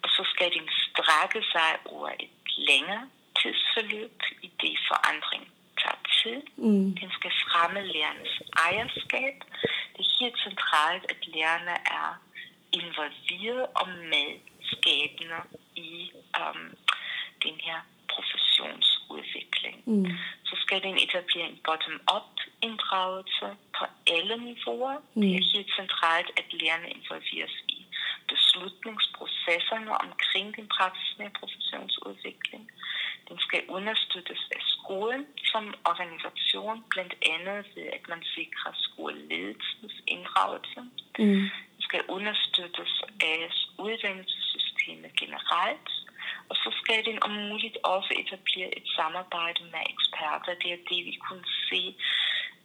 [0.03, 3.05] og så skal den strække sig over et længere
[3.39, 5.43] tidsforløb i forandring
[5.81, 6.41] tager tid.
[6.57, 6.87] Mm.
[7.01, 8.35] Den skal fremme lærernes
[8.67, 9.35] ejerskab.
[9.93, 12.09] Det er helt centralt, at lærerne er
[12.79, 15.41] involveret og medskabende
[15.75, 16.63] i um,
[17.45, 17.79] den her
[18.13, 19.77] professionsudvikling.
[19.85, 20.05] Mm.
[20.47, 23.47] Så skal den etablere en bottom-up inddragelse
[23.77, 23.83] på
[24.15, 24.95] alle niveauer.
[25.13, 25.21] Mm.
[25.21, 27.79] Det er helt centralt, at lærerne involveres i
[29.51, 32.71] beslutningsprocesserne omkring den praksisnære professionsudvikling.
[33.29, 40.81] Den skal understøttes af skolen som organisation, blandt andet ved at man sikrer skoleledelsens inddragelse.
[41.19, 41.49] Mm.
[41.75, 45.89] Den skal understøttes af uddannelsessystemet generelt,
[46.49, 50.53] og så skal den om muligt også etablere et samarbejde med eksperter.
[50.61, 51.95] Det er det, vi kunne se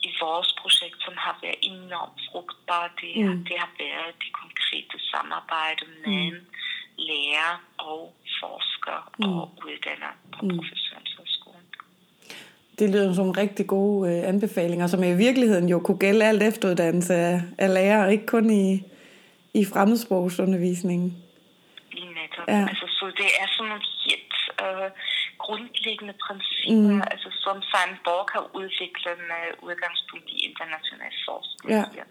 [0.09, 2.93] i vores projekt, som har været enormt frugtbart.
[3.01, 3.45] Det, mm.
[3.49, 6.47] det har været det konkrete samarbejde med mm.
[7.37, 9.39] Lærer og forskere mm.
[9.39, 10.57] og uddanner på mm.
[10.57, 11.67] professionshøjskolen.
[12.79, 17.15] Det lyder som rigtig gode øh, anbefalinger, som i virkeligheden jo kunne gælde alt efteruddannelse
[17.15, 18.83] af, af lærere, ikke kun i,
[19.55, 21.23] i fremmedsprogsundervisningen.
[21.93, 22.49] Netop.
[22.49, 22.67] Ja.
[22.71, 24.91] Altså, så det er sådan nogle helt øh,
[25.45, 27.13] grundlæggende principper, mm.
[27.13, 31.85] altså som Simon Borg har udviklet med udgangspunkt i international forskning ja.
[31.97, 32.07] her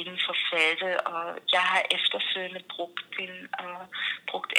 [0.00, 1.24] inden for feltet, og
[1.56, 3.84] jeg har efterfølgende brugt, den, uh,
[4.30, 4.50] brugt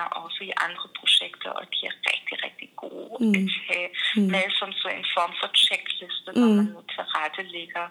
[0.00, 3.34] anbefalinger også i andre projekter, og de er rigtig, rigtig gode mm.
[3.40, 4.30] at have mm.
[4.34, 6.40] med som så en form for checkliste, mm.
[6.40, 7.86] når man nu tilrettelægger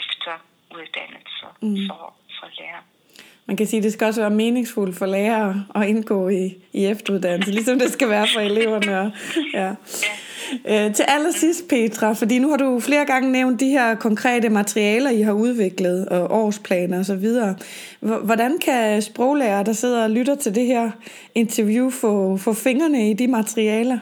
[0.00, 0.32] efter
[0.76, 1.76] uddannelse mm.
[1.88, 2.02] for,
[2.38, 2.82] for lærer
[3.46, 6.86] man kan sige, at det skal også være meningsfuldt for lærere at indgå i, i
[6.86, 9.00] efteruddannelse, ligesom det skal være for eleverne.
[9.00, 9.10] Og,
[9.60, 9.74] ja.
[10.72, 15.10] Øh, til allersidst, Petra, fordi nu har du flere gange nævnt de her konkrete materialer,
[15.10, 17.26] I har udviklet, og årsplaner osv.
[18.24, 20.90] Hvordan kan sproglærer, der sidder og lytter til det her
[21.34, 23.98] interview, få, få fingrene i de materialer?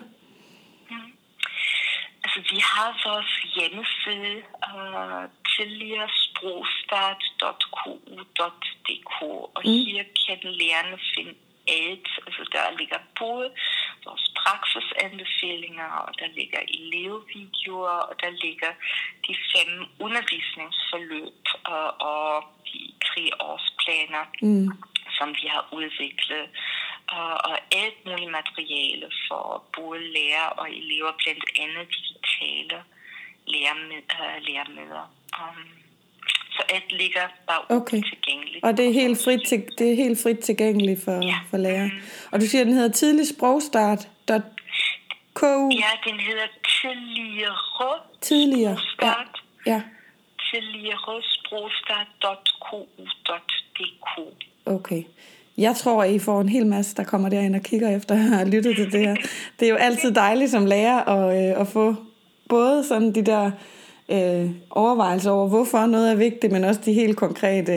[2.24, 4.37] Altså, vi har vores hjemmeside,
[4.74, 5.24] uh,
[5.57, 9.16] tidligere sprogstart.ku.dk,
[9.57, 9.70] og mm.
[9.70, 11.35] her kan lærerne finde
[11.68, 12.09] alt.
[12.26, 13.50] Altså der ligger både
[14.08, 18.72] vores praksisanbefalinger, og der ligger elevvideoer, og der ligger
[19.26, 19.70] de fem
[20.06, 24.68] undervisningsforløb og, og de tre års læreplaner, mm.
[25.18, 26.44] som vi har udviklet,
[27.08, 32.78] og, og alt muligt materiale for både lærer og elever, blandt andet digitale
[34.46, 35.06] læremidler.
[35.40, 35.68] Um,
[36.58, 38.02] så alt ligger bare okay.
[38.12, 38.64] tilgængeligt.
[38.64, 41.38] Og det er helt frit, til, det er helt frit tilgængeligt for, ja.
[41.50, 41.84] for lærer.
[41.84, 41.90] Mm.
[42.32, 44.08] Og du siger, at den hedder tidlig sprogstart.
[45.34, 45.70] KU.
[45.84, 47.56] Ja, den hedder tidligere.
[48.20, 48.78] Tidligere.
[49.02, 49.12] Ja.
[49.66, 49.82] ja.
[50.50, 54.18] Tidligere sprogstart.ku.dk.
[54.66, 55.02] Okay.
[55.58, 58.50] Jeg tror, at I får en hel masse, der kommer derind og kigger efter have
[58.50, 59.16] lyttet til det her.
[59.60, 61.96] Det er jo altid dejligt som lærer at, øh, at få
[62.48, 63.50] både sådan de der
[64.14, 67.76] øh, overvejelser over, hvorfor noget er vigtigt, men også de helt konkrete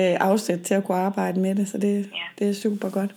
[0.00, 1.68] øh, afsæt til at kunne arbejde med det.
[1.68, 2.26] Så det, ja.
[2.38, 3.12] det er super godt.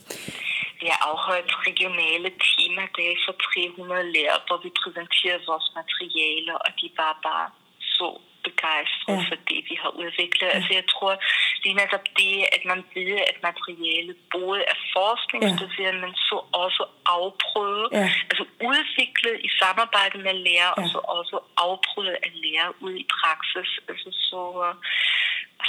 [0.82, 3.36] Vi har afholdt regionale temadage for
[3.78, 7.48] 300 lærere, hvor vi præsenterer vores materialer, og de var bare
[7.80, 8.10] så
[8.50, 9.28] begejstret ja.
[9.30, 10.48] for det, vi har udviklet.
[10.50, 10.56] Ja.
[10.58, 11.14] Altså jeg tror,
[11.62, 16.02] det er netop det, at man ved, at materialet både er forskningsbaseret, ja.
[16.04, 16.84] men så også
[17.18, 18.08] afprøvet, ja.
[18.30, 20.78] altså udviklet i samarbejde med lærer, ja.
[20.78, 21.36] og så også
[21.68, 23.70] afprøvet af lærer ud i praksis.
[23.90, 24.42] Altså så,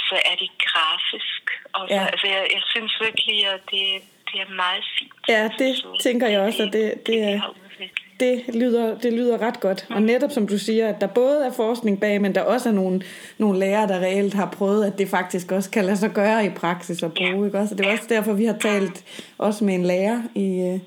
[0.07, 1.43] så er det grafisk.
[1.77, 2.05] Og så, ja.
[2.13, 3.85] altså jeg, jeg synes virkelig, at det,
[4.29, 5.13] det er meget fint.
[5.33, 7.39] Ja, det så, tænker jeg også, at det, det, det er
[8.21, 9.87] det lyder, det lyder ret godt.
[9.89, 12.73] Og netop som du siger, at der både er forskning bag, men der også er
[12.73, 13.01] nogle,
[13.37, 16.49] nogle lærere, der reelt har prøvet, at det faktisk også kan lade sig gøre i
[16.49, 17.45] praksis og bruge.
[17.45, 17.59] Ikke?
[17.59, 19.05] Også, det er også derfor, vi har talt
[19.37, 20.79] også med en lærer i, øh,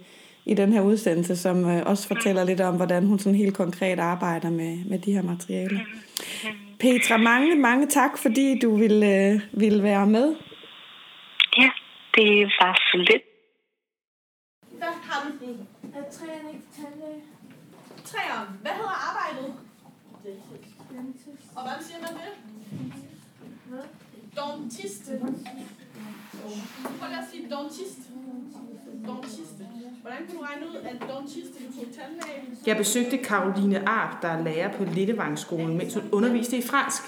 [0.45, 3.99] i den her udsendelse, som øh, også fortæller lidt om, hvordan hun sådan helt konkret
[3.99, 5.81] arbejder med, med de her materialer.
[6.79, 10.35] Petra, mange, mange tak, fordi du ville, øh, ville være med.
[11.59, 11.71] Ja,
[12.17, 13.23] det var så lidt.
[14.81, 15.55] Der har du
[15.95, 17.23] er træning, tandlæge.
[18.05, 18.49] Træeren.
[18.63, 19.55] Hvad hedder arbejdet?
[21.57, 22.33] Og hvordan siger man det?
[24.37, 25.19] Dentiste.
[26.99, 27.99] Prøv lige at sige dentist.
[29.07, 29.65] Dentiste.
[30.03, 32.59] Hvordan kan du regne ud, at dentiste betyder tandlæge?
[32.67, 37.03] Jeg besøgte Karoline Arp, der er lærer på Littevangsskolen, mens hun underviste i fransk.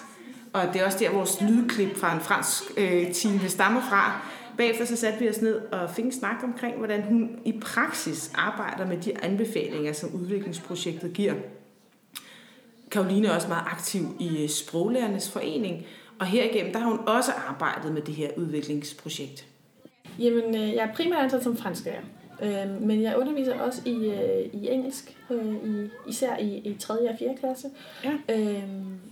[0.52, 4.20] Og det er også der, vores lydklip fra en fransk øh, time stammer fra.
[4.56, 8.32] Bagefter så satte vi os ned og fik en snak omkring, hvordan hun i praksis
[8.34, 11.34] arbejder med de anbefalinger, som udviklingsprojektet giver.
[12.90, 15.86] Karoline er også meget aktiv i øh, Sproglærernes Forening,
[16.18, 19.46] og herigennem der har hun også arbejdet med det her udviklingsprojekt.
[20.18, 22.02] Jamen, øh, jeg er primært ansat som fransklærer.
[22.42, 26.94] Øh, men jeg underviser også i, øh, i engelsk, øh, i, især i, i 3.
[26.94, 27.34] og 4.
[27.40, 27.68] klasse.
[28.04, 28.34] Ja.
[28.34, 28.62] Øh,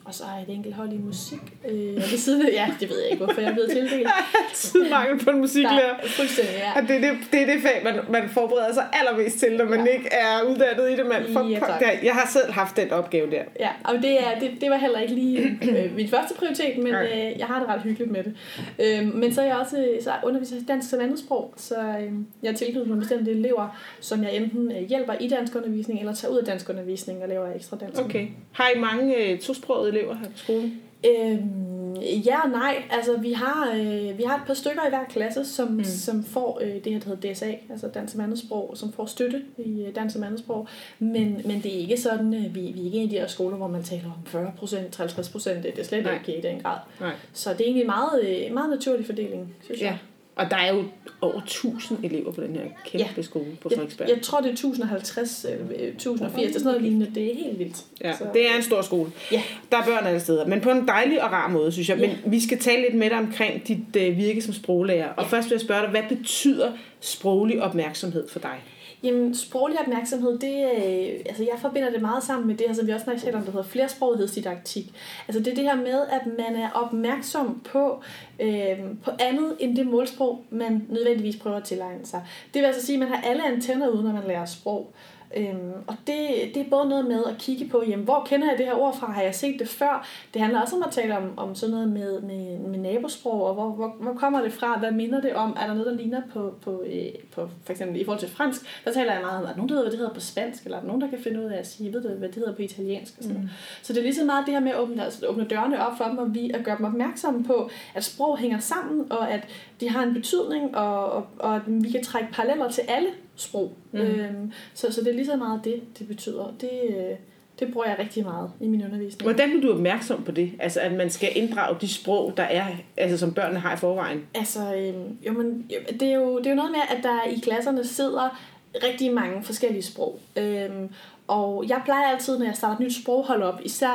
[0.04, 1.40] og så har jeg et enkelt hold i musik.
[1.68, 4.08] Øh, og det siden, ja, det ved jeg ikke, hvorfor jeg er blevet tildelt.
[4.48, 5.94] Altid mangel på en musiklærer.
[6.06, 6.80] Fuldstændig, ja.
[6.80, 9.64] Og det er det, det, er det fag, man, man forbereder sig allermest til, når
[9.64, 9.92] man ja.
[9.92, 11.06] ikke er uddannet i det.
[11.06, 13.42] Man, for, ja, der, jeg har selv haft den opgave der.
[13.60, 16.94] Ja, og det, er, det, det var heller ikke lige øh, min første prioritet, men
[16.94, 18.34] øh, jeg har det ret hyggeligt med det.
[18.78, 22.56] Øh, men så er jeg også så underviser dansk som andetsprog, så øh, jeg er
[22.56, 23.68] tilknyttet bestemte elever,
[24.00, 27.29] som jeg enten øh, hjælper i dansk undervisning, eller tager ud af dansk undervisning og
[27.29, 28.00] laver ekstra dansk.
[28.00, 28.29] Okay.
[28.53, 30.81] Har I mange øh, tosprogede elever her på skolen?
[31.07, 32.83] Øhm, ja og nej.
[32.90, 35.85] Altså, vi har, øh, vi har et par stykker i hver klasse, som, mm.
[35.85, 39.42] som får øh, det her, der hedder DSA, altså dansk som andetsprog, som får støtte
[39.59, 40.68] i øh, dansk som andetsprog.
[40.98, 43.27] Men, men det er ikke sådan, øh, vi, vi er ikke en af de her
[43.27, 45.62] skoler, hvor man taler om 40 procent, 50 procent.
[45.62, 46.14] Det er slet nej.
[46.14, 46.79] ikke i den grad.
[47.00, 47.12] Nej.
[47.33, 49.87] Så det er egentlig meget, øh, meget naturlig fordeling, synes ja.
[49.87, 49.98] jeg.
[50.37, 50.85] Og der er jo
[51.20, 53.23] over 1000 elever på den her kæmpe ja.
[53.23, 54.09] skole på Frederiksberg.
[54.09, 57.11] Jeg, jeg tror, det er 1050 eller 1080, det er sådan noget lignende.
[57.14, 57.77] Det er helt vildt.
[58.01, 58.25] Ja, så.
[58.35, 59.11] det er en stor skole.
[59.33, 59.42] Ja.
[59.73, 61.99] Der er børn alle steder, men på en dejlig og rar måde, synes jeg.
[61.99, 62.16] Men ja.
[62.27, 65.09] vi skal tale lidt med dig omkring dit uh, virke som sproglærer.
[65.09, 65.29] Og ja.
[65.29, 66.73] først vil jeg spørge dig, hvad betyder
[67.04, 68.62] sproglig opmærksomhed for dig?
[69.04, 72.86] Jamen, sproglig opmærksomhed, det, øh, altså jeg forbinder det meget sammen med det, her, som
[72.86, 74.92] vi også snakker om, der hedder flersprogighedsdidaktik.
[75.28, 78.02] Altså det er det her med, at man er opmærksom på,
[78.40, 82.26] øh, på andet end det målsprog, man nødvendigvis prøver at tilegne sig.
[82.54, 84.92] Det vil altså sige, at man har alle antenner ude, når man lærer sprog.
[85.37, 86.18] Øhm, og det,
[86.55, 88.97] det er både noget med at kigge på, jamen, hvor kender jeg det her ord
[88.97, 89.12] fra?
[89.12, 90.07] Har jeg set det før?
[90.35, 93.55] Det handler også om at tale om, om sådan noget med, med, med nabosprog, og
[93.55, 94.79] hvor, hvor, hvor kommer det fra?
[94.79, 95.57] Hvad minder det om?
[95.61, 98.61] Er der noget, der ligner på, på, øh, på for eksempel i forhold til fransk?
[98.85, 100.77] Der taler jeg meget om, at nogen, der ved, hvad det hedder på spansk, eller
[100.77, 102.55] er der nogen, der kan finde ud af at sige, ved du, hvad det hedder
[102.55, 103.14] på italiensk?
[103.18, 103.49] Og sådan mm.
[103.83, 105.97] Så det er lige så meget det her med at åbne, altså, åbne dørene op
[105.97, 109.49] for dem, og vi at gøre dem opmærksomme på, at sprog hænger sammen, og at
[109.81, 113.73] de har en betydning, og, og, og at vi kan trække paralleller til alle sprog.
[113.92, 114.01] Mm.
[114.01, 116.55] Øhm, så, så det er lige så meget det, det betyder.
[116.61, 117.16] Det, øh,
[117.61, 119.23] det bruger jeg rigtig meget i min undervisning.
[119.23, 120.53] Hvordan er du opmærksom på det?
[120.59, 122.66] Altså, at man skal inddrage de sprog, der er,
[122.97, 124.27] altså, som børnene har i forvejen?
[124.35, 125.70] Altså, øhm, jo, men,
[126.01, 128.40] det, er jo, det er jo noget med, at der i klasserne sidder
[128.83, 130.20] rigtig mange forskellige sprog.
[130.37, 130.88] Øhm,
[131.26, 133.92] og jeg plejer altid, når jeg starter et nyt sproghold op, især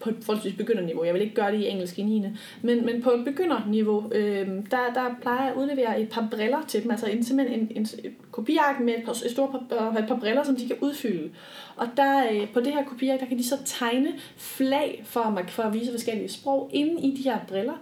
[0.00, 2.24] på et forholdsvis begynderniveau, jeg vil ikke gøre det i engelsk i 9.
[2.62, 6.58] Men, men på et begynderniveau, øh, der, der plejer jeg at udlevere et par briller
[6.68, 9.96] til dem, altså en, simpelthen en, en, et kopiark med et par, et, stort par,
[9.98, 11.30] et par briller, som de kan udfylde.
[11.76, 15.62] Og der, øh, på det her kopiark, der kan de så tegne flag for, for
[15.62, 17.74] at vise forskellige sprog inde i de her briller.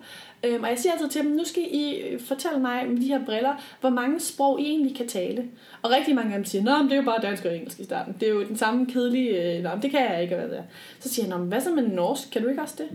[0.44, 3.07] Øhm, og jeg siger altid til dem, nu skal I øh, fortælle mig med de
[3.07, 5.44] her briller, hvor mange sprog I egentlig kan tale.
[5.83, 7.85] Og rigtig mange af dem siger, at det er jo bare dansk og engelsk i
[7.85, 8.16] starten.
[8.20, 10.62] Det er jo den samme kedelige, øh, Nå, det kan jeg ikke, hvad det er.
[11.01, 12.31] Så siger jeg, hvad så med norsk?
[12.31, 12.88] Kan du ikke også det?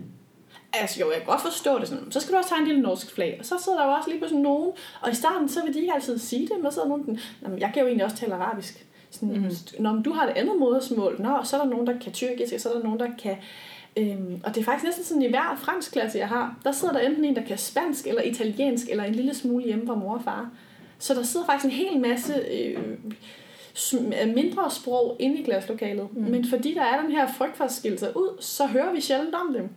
[0.73, 2.11] Altså jo, jeg kan godt forstå det sådan.
[2.11, 3.37] Så skal du også tegne en lille norsk flag.
[3.39, 4.71] Og så sidder der jo også lige på sådan nogen.
[5.01, 6.51] Og i starten, så vil de ikke altid sige det.
[6.61, 7.19] Men så sidder nogen, den,
[7.59, 8.85] jeg kan jo egentlig også tale arabisk.
[9.09, 9.51] Sådan, mm.
[9.79, 12.59] Når du har det andet modersmål, nå, så er der nogen, der kan tyrkisk, og
[12.59, 13.35] så er der nogen, der kan
[13.97, 16.93] Øhm, og det er faktisk næsten sådan, i hver fransk klasse, jeg har, der sidder
[16.93, 20.13] der enten en, der kan spansk eller italiensk, eller en lille smule hjemme fra mor
[20.13, 20.49] og far.
[20.99, 22.77] Så der sidder faktisk en hel masse øh,
[24.35, 26.07] mindre sprog inde i klasselokalet.
[26.13, 26.21] Mm.
[26.21, 29.01] Men fordi der er den her frygt for at skille sig ud, så hører vi
[29.01, 29.69] sjældent om dem.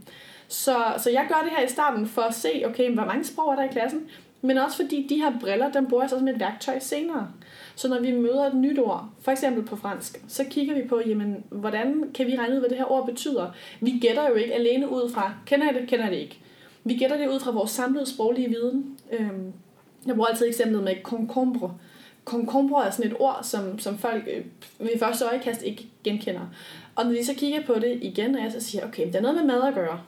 [0.48, 3.52] Så, så jeg gør det her i starten for at se, okay, hvor mange sprog
[3.52, 4.00] er der i klassen,
[4.42, 7.28] men også fordi de her briller, dem bruger jeg så som et værktøj senere.
[7.76, 11.00] Så når vi møder et nyt ord, for eksempel på fransk, så kigger vi på,
[11.06, 13.54] jamen, hvordan kan vi regne ud, hvad det her ord betyder?
[13.80, 16.38] Vi gætter jo ikke alene ud fra, kender jeg det, kender jeg det ikke.
[16.84, 18.98] Vi gætter det ud fra vores samlede sproglige viden.
[19.12, 19.52] Øhm,
[20.06, 21.74] jeg bruger altid eksemplet med concombre.
[22.24, 24.44] Concombre er sådan et ord, som, som folk øh,
[24.78, 26.46] ved første øjekast ikke genkender.
[26.94, 29.20] Og når de så kigger på det igen, og jeg så siger, okay, det er
[29.20, 30.00] noget med mad at gøre,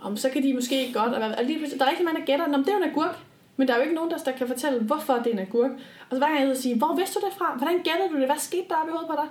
[0.00, 2.64] om så kan de måske godt, og lige der er rigtig mange, der gætter, om
[2.64, 3.27] det er jo en agurk.
[3.58, 5.70] Men der er jo ikke nogen, der, der kan fortælle, hvorfor det er en agurk.
[6.10, 7.56] Og så hver gang jeg sige, hvor vidste du det fra?
[7.56, 8.26] Hvordan gættede du det?
[8.26, 9.28] Hvad skete der op i hovedet på dig?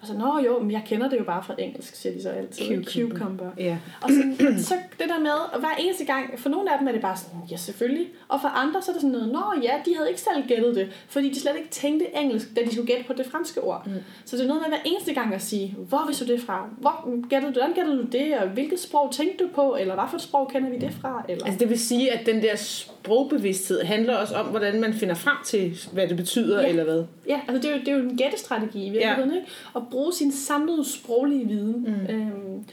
[0.00, 2.28] Og så, nå jo, men jeg kender det jo bare fra engelsk, siger de så
[2.28, 2.84] altid.
[2.84, 3.18] Cucumber.
[3.18, 3.50] Cucumber.
[3.58, 3.78] Ja.
[4.02, 4.22] Og så,
[4.68, 7.16] så det der med, at hver eneste gang, for nogle af dem er det bare
[7.16, 8.06] sådan, ja selvfølgelig.
[8.28, 10.74] Og for andre så er det sådan noget, nå ja, de havde ikke selv gættet
[10.74, 13.86] det, fordi de slet ikke tænkte engelsk, da de skulle gætte på det franske ord.
[13.86, 13.92] Mm.
[14.24, 16.68] Så det er noget med hver eneste gang at sige, hvor vidste du det fra?
[16.78, 18.38] Hvor gættede du, hvordan gættede du det?
[18.38, 19.76] Og hvilket sprog tænkte du på?
[19.80, 21.24] Eller hvad for et sprog kender vi det fra?
[21.28, 21.44] Eller?
[21.46, 25.36] Altså det vil sige, at den der sprogbevidsthed handler også om, hvordan man finder frem
[25.44, 26.68] til, hvad det betyder, ja.
[26.68, 27.04] eller hvad?
[27.28, 29.36] Ja, altså det er jo, det er jo en gættestrategi i virkeligheden, ja.
[29.36, 29.48] ikke?
[29.76, 31.80] At bruge sin samlede sproglige viden.
[31.80, 32.14] Mm.
[32.14, 32.64] Øhm,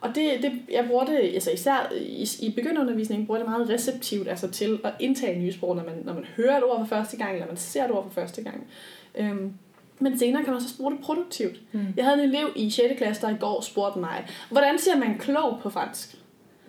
[0.00, 4.28] og det, det, jeg bruger det, altså især i, i begynderundervisningen, bruger det meget receptivt,
[4.28, 7.16] altså til at indtage nye sprog, når man, når man hører et ord for første
[7.16, 8.66] gang, eller man ser et ord for første gang.
[9.14, 9.52] Øhm,
[9.98, 11.60] men senere kan man så bruge det produktivt.
[11.72, 11.86] Mm.
[11.96, 12.98] Jeg havde en elev i 6.
[12.98, 16.16] klasse, der i går spurgte mig, hvordan siger man klog på fransk?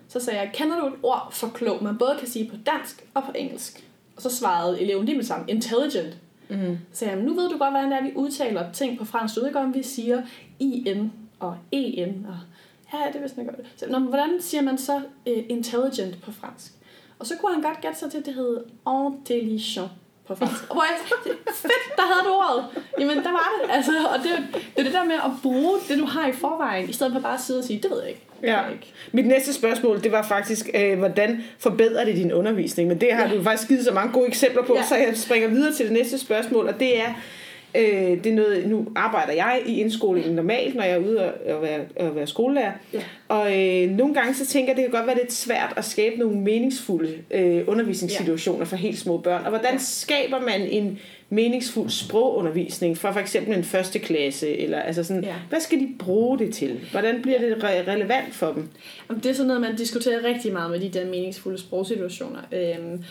[0.08, 3.04] Så sagde jeg, kender du et ord for klog, man både kan sige på dansk
[3.14, 3.88] og på engelsk?
[4.16, 6.16] Og så svarede eleven lige med sammen, intelligent.
[6.48, 6.78] Mm.
[6.92, 9.34] Så sagde jeg, nu ved du godt, hvordan det er, vi udtaler ting på fransk.
[9.34, 10.22] Du ved godt, om vi siger
[10.58, 12.26] in og en.
[12.28, 12.36] Og,
[12.92, 13.66] ja, det vidste jeg godt.
[13.76, 15.02] Så, når, hvordan siger man så uh,
[15.48, 16.72] intelligent på fransk?
[17.18, 19.90] Og så kunne han godt gætte sig til, at det hed intelligent
[20.26, 20.66] på fransk.
[20.66, 21.18] Hvor jeg
[21.54, 22.64] fedt, der havde du ordet.
[22.98, 23.70] Jamen, der var det.
[23.70, 26.88] Altså, og det, det er det der med at bruge det, du har i forvejen,
[26.88, 28.26] i stedet for bare at sidde og sige, det ved jeg ikke.
[28.44, 28.60] Ja.
[29.12, 32.88] Mit næste spørgsmål, det var faktisk, øh, hvordan forbedrer det din undervisning?
[32.88, 33.34] Men det har ja.
[33.34, 34.82] du faktisk givet så mange gode eksempler på, ja.
[34.88, 37.14] så jeg springer videre til det næste spørgsmål, og det er,
[37.76, 41.62] Øh, det er noget, nu arbejder jeg i indskolingen normalt, når jeg er ude og,
[41.62, 42.72] være, og være skolelærer.
[42.92, 43.02] Ja.
[43.28, 46.16] Og øh, nogle gange så tænker jeg, det kan godt være lidt svært at skabe
[46.16, 48.64] nogle meningsfulde øh, undervisningssituationer ja.
[48.64, 49.42] for helt små børn.
[49.44, 49.78] Og hvordan ja.
[49.78, 50.98] skaber man en
[51.30, 54.56] meningsfuld sprogundervisning for for eksempel en første klasse?
[54.56, 55.34] Eller, altså sådan, ja.
[55.48, 56.80] Hvad skal de bruge det til?
[56.90, 58.68] Hvordan bliver det re- relevant for dem?
[59.22, 62.40] Det er sådan noget, man diskuterer rigtig meget med de der meningsfulde sprogsituationer.
[62.52, 63.04] Øhm,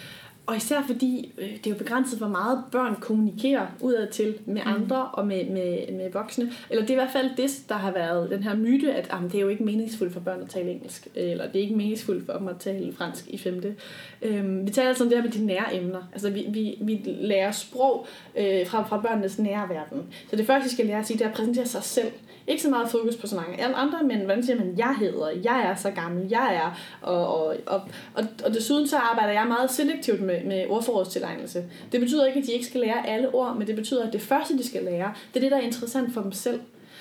[0.45, 4.61] og især fordi øh, det er jo begrænset, hvor meget børn kommunikerer udad til med
[4.65, 4.71] mm.
[4.75, 6.51] andre og med, med, med voksne.
[6.69, 9.29] Eller det er i hvert fald det, der har været den her myte, at jamen,
[9.29, 11.07] det er jo ikke meningsfuldt for børn at tale engelsk.
[11.15, 13.75] Eller det er ikke meningsfuldt for dem at tale fransk i femte.
[14.21, 16.09] Øhm, vi taler altså om det her med de nære emner.
[16.13, 20.03] Altså vi, vi, vi lærer sprog øh, fra, fra børnenes nære verden.
[20.29, 22.11] Så det første, vi skal lære at sige, det er at præsentere sig selv.
[22.47, 25.61] Ikke så meget fokus på så mange andre, men hvordan siger man, jeg hedder, jeg
[25.61, 27.81] er så gammel, jeg er, og, og, og,
[28.13, 31.65] og, og desuden så arbejder jeg meget selektivt med, med ordforrådstilegnelse.
[31.91, 34.21] Det betyder ikke, at de ikke skal lære alle ord, men det betyder, at det
[34.21, 36.59] første, de skal lære, det er det, der er interessant for dem selv.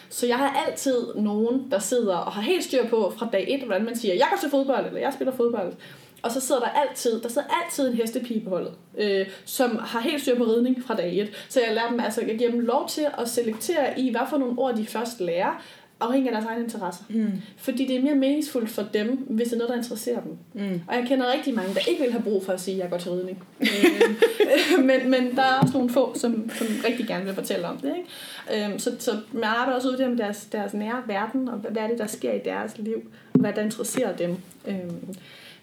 [0.09, 3.63] Så jeg har altid nogen, der sidder og har helt styr på fra dag 1,
[3.63, 5.73] hvordan man siger, jeg går til fodbold, eller jeg spiller fodbold.
[6.23, 10.01] Og så sidder der altid, der sidder altid en hestepige på holdet, øh, som har
[10.01, 11.31] helt styr på ridning fra dag 1.
[11.49, 14.39] Så jeg lærer dem, altså jeg giver dem lov til at selektere i, hvad for
[14.39, 15.63] nogle ord de først lærer,
[16.03, 17.05] afhængig af deres egne interesser.
[17.09, 17.33] Mm.
[17.57, 20.37] Fordi det er mere meningsfuldt for dem, hvis det er noget, der interesserer dem.
[20.53, 20.81] Mm.
[20.89, 22.91] Og jeg kender rigtig mange, der ikke vil have brug for at sige, at jeg
[22.91, 23.45] går til ridning.
[23.61, 27.77] øh, men, men der er også nogle få, som, som rigtig gerne vil fortælle om
[27.79, 27.93] det.
[27.97, 28.73] Ikke?
[28.73, 31.89] Øh, så, så man arbejder også ud af deres, deres nære verden, og hvad er
[31.89, 34.37] det, der sker i deres liv, og hvad der interesserer dem.
[34.69, 34.75] Øh,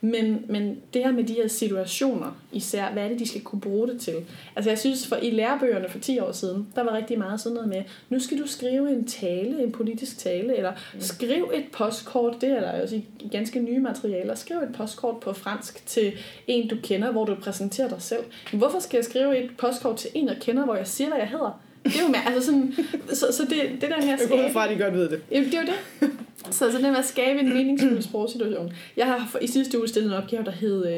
[0.01, 3.61] Men, men det her med de her situationer især, hvad er det, de skal kunne
[3.61, 4.15] bruge det til?
[4.55, 7.53] Altså jeg synes, for i lærebøgerne for 10 år siden, der var rigtig meget sådan
[7.53, 11.01] noget med, nu skal du skrive en tale, en politisk tale, eller mm.
[11.01, 15.33] skriv et postkort, det er der også i ganske nye materialer, skriv et postkort på
[15.33, 16.13] fransk til
[16.47, 18.23] en, du kender, hvor du præsenterer dig selv.
[18.51, 21.19] Men hvorfor skal jeg skrive et postkort til en, jeg kender, hvor jeg siger, hvad
[21.19, 21.61] jeg hedder?
[21.83, 22.75] Det er jo mere, altså sådan,
[23.13, 24.41] så, så det, det der med at skabe...
[24.41, 25.21] Jeg fra, at de godt ved det.
[25.31, 26.09] Jamen, det er jo det.
[26.51, 28.73] Så, så det med at skabe en meningsfuld sprogsituation.
[28.97, 30.87] Jeg har i sidste uge stillet en opgave, der hed...
[30.87, 30.97] Øh,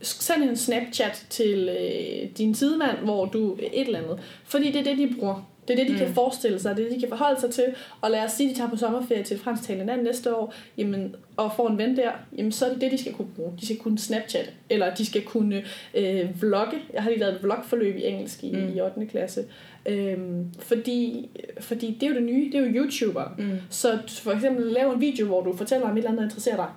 [0.00, 4.18] send en Snapchat til øh, din sidemand, hvor du et eller andet.
[4.44, 5.50] Fordi det er det, de bruger.
[5.68, 5.98] Det er det, de mm.
[5.98, 7.64] kan forestille sig, det er det, de kan forholde sig til.
[8.00, 10.54] Og lad os sige, at de tager på sommerferie til et fransktalende land næste år,
[10.78, 13.52] jamen, og får en ven der, jamen, så er det det, de skal kunne bruge.
[13.60, 15.64] De skal kunne Snapchat, eller de skal kunne
[15.94, 16.78] øh, vlogge.
[16.92, 18.76] Jeg har lige lavet et vlogforløb i engelsk i, mm.
[18.76, 19.06] i 8.
[19.06, 19.44] klasse.
[19.88, 21.30] Øhm, fordi,
[21.60, 23.34] fordi det er jo det nye, det er jo YouTuber.
[23.38, 23.50] Mm.
[23.70, 26.56] Så for eksempel lave en video, hvor du fortæller om et eller andet, der interesserer
[26.56, 26.68] dig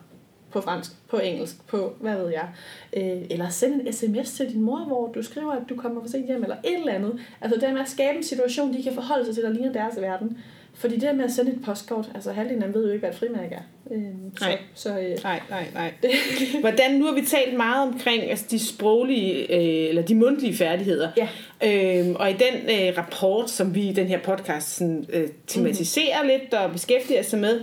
[0.51, 2.49] på fransk, på engelsk, på hvad ved jeg.
[2.97, 6.09] Øh, eller send en sms til din mor, hvor du skriver, at du kommer for
[6.09, 7.19] sent hjem, eller et eller andet.
[7.41, 10.01] Altså det med at skabe en situation, de kan forholde sig til, der ligner deres
[10.01, 10.37] verden.
[10.79, 12.99] Fordi det der med at sende et postkort, altså halvdelen af dem ved jo ikke,
[12.99, 13.61] hvad et frimærke er.
[13.91, 14.01] Øh,
[14.37, 14.57] så, nej.
[14.73, 15.93] Så, øh, nej, nej, nej.
[16.61, 21.11] Hvordan, nu har vi talt meget omkring altså de sproglige, øh, eller de mundtlige færdigheder.
[21.17, 21.27] Ja.
[21.63, 26.21] Øh, og i den øh, rapport, som vi i den her podcast sådan, øh, tematiserer
[26.21, 26.27] mm.
[26.27, 27.59] lidt og beskæftiger sig med,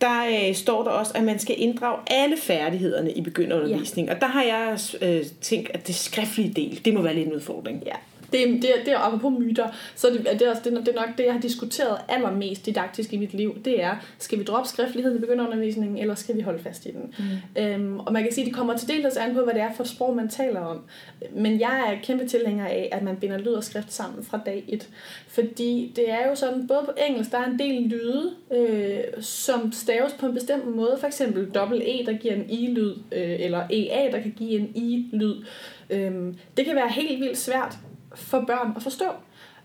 [0.00, 4.08] der øh, står der også, at man skal inddrage alle færdighederne i begynderundervisning.
[4.08, 4.14] Ja.
[4.14, 7.34] Og der har jeg øh, tænkt, at det skriftlige del, det må være lidt en
[7.34, 7.82] udfordring.
[7.86, 7.96] Ja,
[8.32, 11.32] det, det, det er apropos myter, så det, det, er, det, er nok det, jeg
[11.32, 13.58] har diskuteret allermest didaktisk i mit liv.
[13.64, 17.14] Det er, skal vi droppe skriftligheden i begynderundervisningen, eller skal vi holde fast i den?
[17.18, 17.62] Mm.
[17.62, 19.72] Øhm, og man kan sige, at det kommer til dels an på, hvad det er
[19.76, 20.80] for sprog, man taler om.
[21.34, 24.64] Men jeg er kæmpe tilhænger af, at man binder lyd og skrift sammen fra dag
[24.68, 24.88] et.
[25.28, 29.72] Fordi det er jo sådan, både på engelsk, der er en del lyde, øh, som
[29.72, 30.96] staves på en bestemt måde.
[31.00, 34.72] For eksempel dobbelt E, der giver en I-lyd, øh, eller EA, der kan give en
[34.74, 35.34] I-lyd.
[35.90, 37.78] Øhm, det kan være helt vildt svært
[38.14, 39.06] for børn at forstå.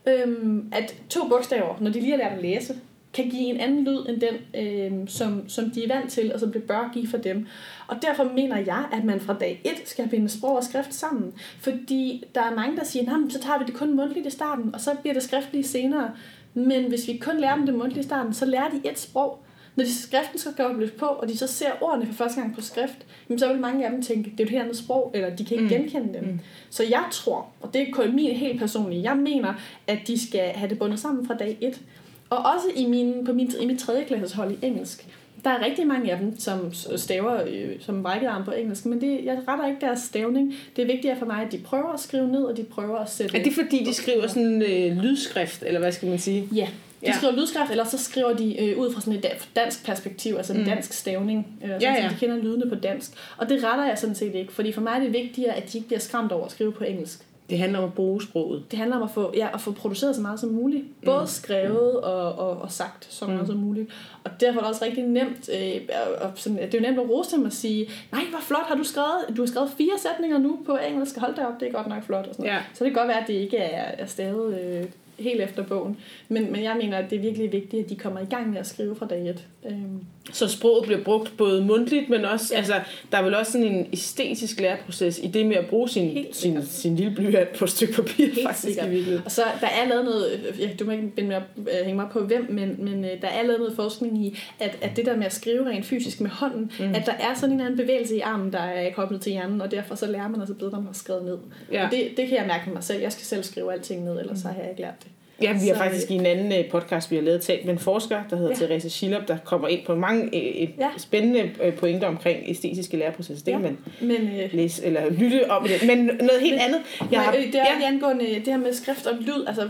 [0.08, 2.76] Øhm, at to bogstaver, når de lige har lært at læse,
[3.14, 4.36] kan give en anden lyd end den,
[4.66, 7.48] øhm, som, som de er vant til, og som det bør give for dem.
[7.88, 11.34] Og derfor mener jeg, at man fra dag 1 skal binde sprog og skrift sammen.
[11.60, 14.74] Fordi der er mange, der siger, at så tager vi det kun mundtligt i starten,
[14.74, 16.12] og så bliver det skriftligt senere.
[16.54, 19.40] Men hvis vi kun lærer dem det mundtligt i starten, så lærer de et sprog.
[19.78, 22.62] Når de skriften skal kobles på, og de så ser ordene for første gang på
[22.62, 25.36] skrift, jamen, så vil mange af dem tænke, det er et helt andet sprog, eller
[25.36, 25.82] de kan ikke mm.
[25.82, 26.24] genkende dem.
[26.24, 26.40] Mm.
[26.70, 29.54] Så jeg tror, og det er kun min helt personlige, jeg mener,
[29.88, 31.82] at de skal have det bundet sammen fra dag 1.
[32.30, 35.08] Og også i, min, på min, i mit tredje klasses hold i engelsk,
[35.44, 39.02] der er rigtig mange af dem, som staver øh, som brækket arm på engelsk, men
[39.02, 40.54] det, jeg retter ikke deres stavning.
[40.76, 43.10] Det er vigtigt for mig, at de prøver at skrive ned, og de prøver at
[43.10, 43.38] sætte...
[43.38, 46.48] Er det fordi, de skriver sådan øh, lydskrift, eller hvad skal man sige?
[46.56, 46.68] Ja,
[47.02, 47.14] de ja.
[47.18, 50.60] skriver lydskrift, eller så skriver de øh, ud fra sådan et dansk perspektiv, altså en
[50.60, 50.66] mm.
[50.66, 52.10] dansk stavning, øh, ja, ja.
[52.10, 53.12] så de kender lydene på dansk.
[53.38, 55.78] Og det retter jeg sådan set ikke, fordi for mig er det vigtigere, at de
[55.78, 57.24] ikke bliver skræmt over at skrive på engelsk.
[57.50, 58.64] Det handler om at bruge sproget.
[58.72, 60.84] Det handler om at få, ja, at få produceret så meget som muligt.
[61.06, 61.28] Både mm.
[61.28, 63.48] skrevet og, og, og sagt så meget mm.
[63.48, 63.90] som muligt.
[64.24, 65.82] Og derfor er det også rigtig nemt, øh,
[66.22, 68.76] og sådan, det er jo nemt at rose dem at sige, nej, hvor flot har
[68.76, 71.72] du skrevet, du har skrevet fire sætninger nu på engelsk, hold da op, det er
[71.72, 72.28] godt nok flot.
[72.28, 72.60] Og sådan ja.
[72.74, 74.86] Så det kan godt være, at det ikke er, er stadig øh,
[75.20, 75.98] helt efter bogen.
[76.30, 78.58] Men, men jeg mener, at det er virkelig vigtigt, at de kommer i gang med
[78.58, 79.48] at skrive fra dag et.
[79.66, 80.06] Øhm.
[80.34, 82.58] Så sproget bliver brugt både mundtligt, men også, ja.
[82.58, 82.74] altså,
[83.12, 86.66] der er vel også sådan en æstetisk læreproces i det med at bruge sin, sin,
[86.66, 88.94] sin lille blyant på et stykke papir, helt faktisk sikkert.
[88.94, 91.96] i Og så der er lavet noget, ja, du må ikke binde mig, uh, hænge
[91.96, 95.06] mig på hvem, men, men uh, der er lavet noget forskning i, at, at det
[95.06, 96.96] der med at skrive rent fysisk med hånden, mm.
[96.96, 99.72] at der er sådan en anden bevægelse i armen, der er koblet til hjernen, og
[99.72, 101.38] derfor så lærer man altså bedre, når man har skrevet ned.
[101.72, 101.86] Ja.
[101.86, 103.02] Og det, det kan jeg mærke mig selv.
[103.02, 104.42] Jeg skal selv skrive alting ned, ellers mm.
[104.42, 105.12] så har jeg ikke lært det.
[105.42, 107.74] Ja, vi har så, faktisk i en anden øh, podcast, vi har lavet talt med
[107.74, 108.66] en forsker, der hedder ja.
[108.66, 110.90] Therese Schillop, der kommer ind på mange øh, et ja.
[110.98, 113.46] spændende øh, pointer omkring æstetiske læreprocesser.
[113.46, 113.58] Det ja.
[113.58, 115.88] kan man men, øh, læse eller lytte om det.
[115.88, 116.82] Men noget helt men, andet.
[117.12, 117.88] Jeg har, det er ja.
[117.88, 119.46] angående det her med skrift og lyd.
[119.48, 119.70] Altså,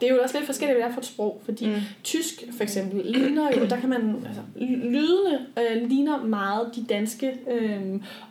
[0.00, 1.42] det er jo også lidt forskelligt, hvad det er for et sprog.
[1.44, 1.74] Fordi mm.
[2.04, 4.40] tysk for eksempel ligner jo, der kan man, altså,
[4.82, 7.80] lydene øh, ligner meget de danske, øh,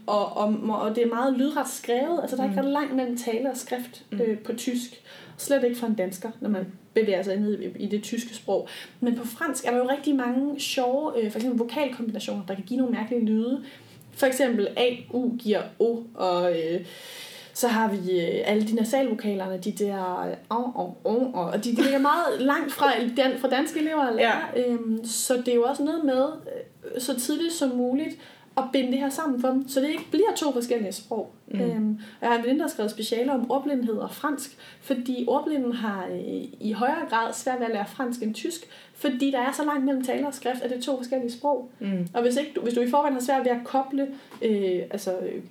[0.07, 2.19] og, og, og det er meget lydret skrevet.
[2.21, 2.67] Altså, der er ikke mm.
[2.67, 4.21] ret langt mellem tale og skrift mm.
[4.21, 5.02] øh, på tysk.
[5.37, 8.67] Slet ikke for en dansker, når man bevæger sig ned i det tyske sprog.
[8.99, 12.63] Men på fransk er der jo rigtig mange sjove, øh, for eksempel vokalkombinationer, der kan
[12.63, 13.63] give nogle mærkelige lyde.
[14.15, 16.85] For eksempel A, U giver O, og øh,
[17.53, 21.81] så har vi øh, alle de nasalvokalerne, de der øh, og, og, og, de, de
[21.81, 24.41] ligger meget langt fra, dan, fra danske elever lære.
[24.55, 24.67] Ja.
[24.67, 28.17] Øhm, så det er jo også noget med, øh, så tidligt som muligt,
[28.57, 31.31] at binde det her sammen for dem, så det ikke bliver to forskellige sprog.
[31.47, 31.61] Mm.
[31.61, 35.73] Øhm, jeg har en veninde, der har skrevet speciale om ordblindhed og fransk, fordi ordblinden
[35.73, 38.61] har øh, i højere grad svært ved at lære fransk end tysk,
[38.95, 41.71] fordi der er så langt mellem taler og skrift, at det er to forskellige sprog.
[41.79, 42.07] Mm.
[42.13, 44.07] Og hvis, ikke, du, hvis du i forvejen har svært ved at koble
[44.41, 45.43] øh, altså, øh,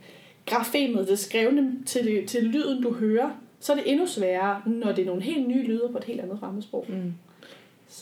[0.46, 3.30] grafemet, det skrevne, til, det, til lyden, du hører,
[3.60, 6.20] så er det endnu sværere, når det er nogle helt nye lyder på et helt
[6.20, 6.86] andet fremmedsprog.
[6.88, 7.12] Mm.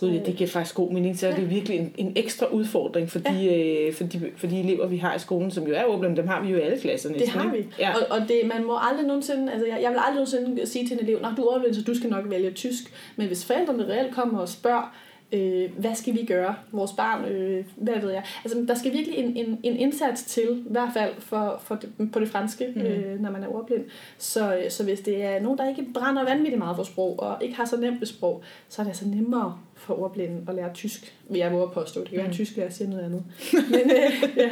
[0.00, 1.18] Gud, ja, det giver faktisk god mening.
[1.18, 3.86] Så er det virkelig en, en ekstra udfordring for de, ja.
[3.86, 6.16] øh, for, de, for de elever, vi har i skolen, som jo er ordblinde.
[6.16, 7.26] Dem har vi jo i alle klasser næsten.
[7.26, 7.66] Det har vi.
[7.78, 7.94] Ja.
[7.94, 10.96] Og, og det, man må aldrig nogensinde, altså jeg, jeg vil aldrig nogensinde sige til
[10.96, 12.84] en elev, at du er så du skal nok vælge tysk.
[13.16, 14.94] Men hvis forældrene reelt kommer og spørger,
[15.32, 16.54] øh, hvad skal vi gøre?
[16.72, 18.24] Vores barn, øh, hvad ved jeg.
[18.44, 22.12] Altså, der skal virkelig en, en, en indsats til, i hvert fald for, for det,
[22.12, 22.80] på det franske, mm.
[22.80, 23.84] øh, når man er ordblind.
[24.18, 27.36] Så, øh, så hvis det er nogen, der ikke brænder vanvittigt meget for sprog, og
[27.40, 30.70] ikke har så nemt ved sprog, så er det altså nemmere for ordblinde at lære
[30.74, 32.00] tysk, vil jeg våge at påstå.
[32.00, 32.32] Det kan være mm.
[32.32, 33.24] tysk, jeg siger noget andet.
[33.70, 34.50] Men, øh, ja.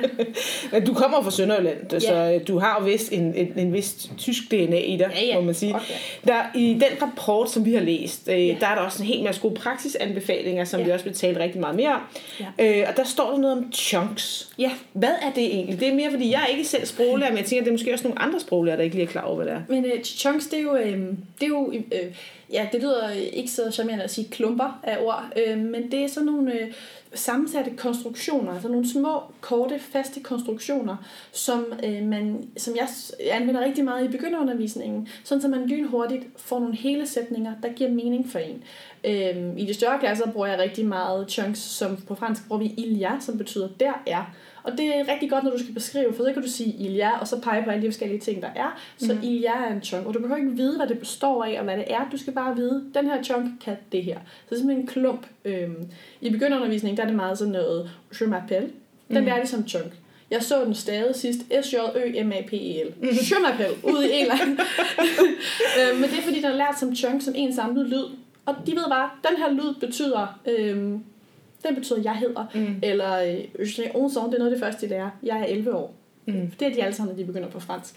[0.72, 2.01] Men du kommer fra Sønderjylland, ja.
[2.01, 5.35] så du har jo vist en, en, en vis tysk DNA i dig, ja, ja.
[5.35, 5.74] må man sige.
[5.74, 5.95] Okay.
[6.26, 8.57] Der, I den rapport, som vi har læst, øh, ja.
[8.61, 10.87] der er der også en hel masse gode praksisanbefalinger, som ja.
[10.87, 12.01] vi også vil tale rigtig meget mere om.
[12.59, 12.81] Ja.
[12.81, 14.53] Øh, og der står der noget om chunks.
[14.59, 14.70] Ja.
[14.93, 15.81] Hvad er det egentlig?
[15.81, 17.74] Det er mere, fordi jeg er ikke selv sproglærer, men jeg tænker, at det er
[17.74, 19.62] måske også nogle andre sproglærer, der ikke lige er klar over, hvad det er.
[19.68, 20.76] Men uh, chunks, det er jo...
[20.76, 20.99] Øh,
[21.41, 22.14] det er jo øh,
[22.53, 26.09] ja, det lyder ikke så charmerende at sige klumper af ord, øh, men det er
[26.09, 26.72] sådan nogle øh,
[27.14, 30.96] sammensatte konstruktioner, altså nogle små, korte, faste konstruktioner,
[31.32, 32.88] som, øh, man, som jeg
[33.30, 37.90] anvender rigtig meget i begynderundervisningen, sådan så man lynhurtigt får nogle hele sætninger, der giver
[37.90, 38.62] mening for en.
[39.05, 42.74] Øh, I de større klasser bruger jeg rigtig meget chunks, som på fransk bruger vi
[42.76, 44.34] il ya, som betyder der er.
[44.63, 47.19] Og det er rigtig godt, når du skal beskrive, for så kan du sige Ilja,
[47.19, 48.81] og så pege på alle de forskellige ting, der er.
[48.99, 49.21] Så mm.
[49.23, 51.77] Ilja er en chunk, og du behøver ikke vide, hvad det består af, og hvad
[51.77, 52.09] det er.
[52.13, 54.19] Du skal bare vide, den her chunk kan det her.
[54.19, 55.27] Så det er simpelthen en klump.
[55.45, 55.89] Øhm,
[56.21, 57.91] I begynderundervisning, der er det meget sådan noget,
[58.21, 58.71] je m'appelle.
[59.09, 59.29] Den mm.
[59.29, 59.93] er det som chunk.
[60.31, 61.41] Jeg så den stadig sidst.
[61.63, 62.93] S-J-Ø-M-A-P-E-L.
[63.01, 63.09] Mm.
[63.09, 63.93] Je m'appelle.
[63.93, 64.59] Ude i en eller anden.
[65.79, 68.05] øhm, men det er fordi, den er lært som chunk, som en samlet lyd.
[68.47, 71.05] Og de ved bare, den her lyd betyder øhm,
[71.67, 72.47] den betyder, jeg hedder.
[72.55, 72.81] Mm.
[72.83, 73.35] Eller, øh,
[73.79, 75.11] je 11 ans, det er noget af det første, de lærer.
[75.23, 75.95] Jeg er 11 år.
[76.27, 76.51] Mm.
[76.61, 77.95] Det er de alle sammen, når de begynder på fransk.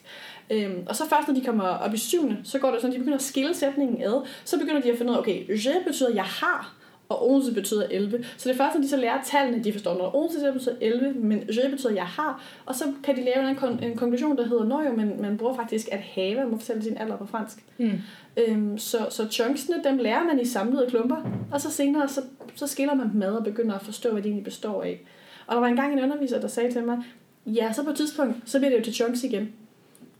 [0.49, 2.93] Øhm, og så først, når de kommer op i syvende, så går det sådan, at
[2.93, 4.27] de begynder at skille sætningen ad.
[4.43, 6.75] Så begynder de at finde ud af, okay, je betyder, jeg har
[7.13, 8.23] og 11 betyder 11.
[8.37, 11.39] Så det først, når de så lærer tallene, de forstår, når 11 betyder 11, men
[11.39, 14.65] je betyder jeg har, og så kan de lave en, kon- en konklusion, der hedder,
[14.65, 17.63] når jo, men man bruger faktisk at have, man må fortælle sin alder på fransk.
[17.77, 17.91] Mm.
[18.37, 21.15] Øhm, så, så chunksene, dem lærer man i samlede klumper,
[21.51, 22.21] og så senere, så,
[22.55, 25.01] så skiller man dem ad og begynder at forstå, hvad de egentlig består af.
[25.47, 26.97] Og der var engang en underviser, der sagde til mig,
[27.45, 29.53] ja, så på et tidspunkt, så bliver det jo til chunks igen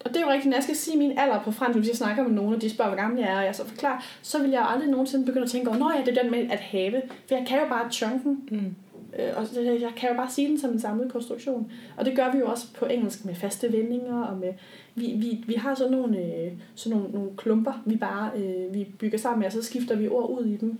[0.05, 1.97] og det er jo rigtigt, når jeg skal sige min alder på fransk, hvis jeg
[1.97, 4.41] snakker med nogen, og de spørger, hvor gammel jeg er, og jeg så forklarer, så
[4.41, 6.59] vil jeg aldrig nogensinde begynde at tænke over, nå ja, det er den med at
[6.59, 8.75] have, for jeg kan jo bare chunken, mm.
[9.19, 11.71] øh, og jeg kan jo bare sige den som en samlet konstruktion.
[11.97, 14.53] Og det gør vi jo også på engelsk med faste vendinger, og med,
[14.95, 18.87] vi, vi, vi har sådan nogle, øh, sådan nogle, nogle klumper, vi bare øh, vi
[18.99, 20.79] bygger sammen med, og så skifter vi ord ud i dem.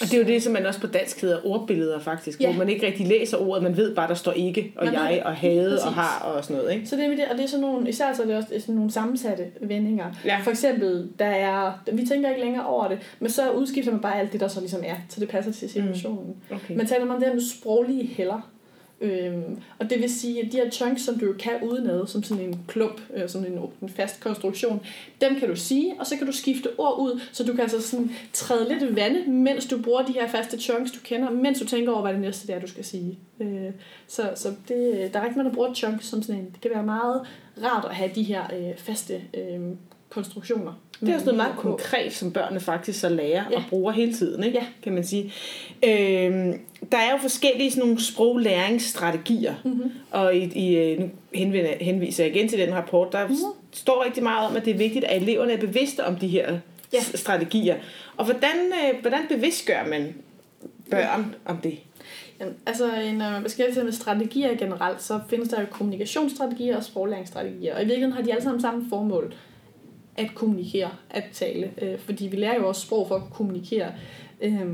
[0.00, 2.50] Og det er jo det, som man også på dansk hedder ordbilleder faktisk, ja.
[2.50, 5.22] hvor man ikke rigtig læser ordet, man ved bare, der står ikke, og man jeg,
[5.24, 6.74] og havde, og har, og sådan noget.
[6.74, 6.86] Ikke?
[6.86, 8.74] Så det er det, og det er sådan nogle, især så er det også sådan
[8.74, 10.06] nogle sammensatte vendinger.
[10.24, 10.38] Ja.
[10.42, 14.20] For eksempel, der er, vi tænker ikke længere over det, men så udskifter man bare
[14.20, 16.34] alt det, der så ligesom er, så det passer til situationen.
[16.50, 16.56] Mm.
[16.56, 16.76] Okay.
[16.76, 18.50] Man taler om det her med sproglige heller.
[19.00, 22.44] Øhm, og det vil sige, at de her chunks, som du kan udenad, som sådan
[22.44, 24.80] en klump, øh, sådan en, en fast konstruktion,
[25.20, 27.82] dem kan du sige, og så kan du skifte ord ud, så du kan altså
[27.82, 31.66] sådan træde lidt vande, mens du bruger de her faste chunks, du kender, mens du
[31.66, 33.18] tænker over, hvad det næste det er, du skal sige.
[33.40, 33.70] Øh,
[34.06, 36.50] så så det, der er ikke nogen, der bruger chunks som sådan en.
[36.50, 37.26] Det kan være meget
[37.62, 39.60] rart at have de her øh, faste øh,
[40.08, 40.72] konstruktioner.
[41.00, 43.56] Det er også noget meget konkret, som børnene faktisk så lærer ja.
[43.56, 44.58] og bruger hele tiden, ikke?
[44.58, 44.66] Ja.
[44.82, 45.32] kan man sige.
[45.82, 46.60] Øhm,
[46.92, 49.90] der er jo forskellige sådan nogle sproglæringsstrategier, mm-hmm.
[50.10, 51.08] og i, i, øh, nu
[51.80, 53.36] henviser jeg igen til den rapport, der mm-hmm.
[53.72, 56.58] står rigtig meget om, at det er vigtigt, at eleverne er bevidste om de her
[56.92, 57.00] ja.
[57.00, 57.76] strategier.
[58.16, 60.14] Og hvordan, øh, hvordan bevidstgør man
[60.90, 61.78] børn om det?
[62.40, 66.84] Jamen, altså, når man beskæftiger sig med strategier generelt, så findes der jo kommunikationsstrategier og
[66.84, 67.74] sproglæringsstrategier.
[67.74, 69.34] Og i virkeligheden har de alle sammen samme formål
[70.20, 71.70] at kommunikere, at tale.
[71.82, 73.92] Øh, fordi vi lærer jo også sprog for at kommunikere.
[74.40, 74.66] Øh,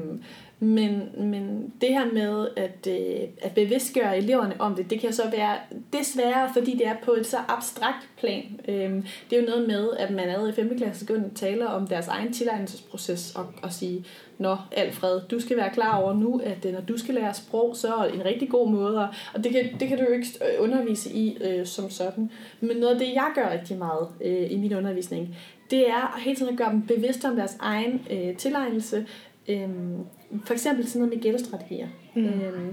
[0.58, 5.30] men, men det her med at, øh, at bevidstgøre eleverne om det, det kan så
[5.30, 5.56] være
[5.92, 8.60] desværre, fordi det er på et så abstrakt plan.
[8.68, 8.90] Øh,
[9.30, 10.78] det er jo noget med, at man allerede i 5.
[10.78, 14.04] klasse begynder taler om deres egen tilegnelsesproces og, og sige,
[14.38, 17.76] Nå, Alfred, du skal være klar over nu, at øh, når du skal lære sprog,
[17.76, 20.26] så er det en rigtig god måde, og det kan, det kan du jo ikke
[20.42, 22.30] øh, undervise i øh, som sådan.
[22.60, 25.36] Men noget af det, jeg gør rigtig meget øh, i min undervisning,
[25.70, 29.06] det er hele tiden at gøre dem bevidste om deres egen øh, tilegnelse.
[29.48, 30.06] Øhm,
[30.44, 31.88] for eksempel sådan noget med gættestrategier.
[32.14, 32.24] Mm.
[32.24, 32.72] Øh,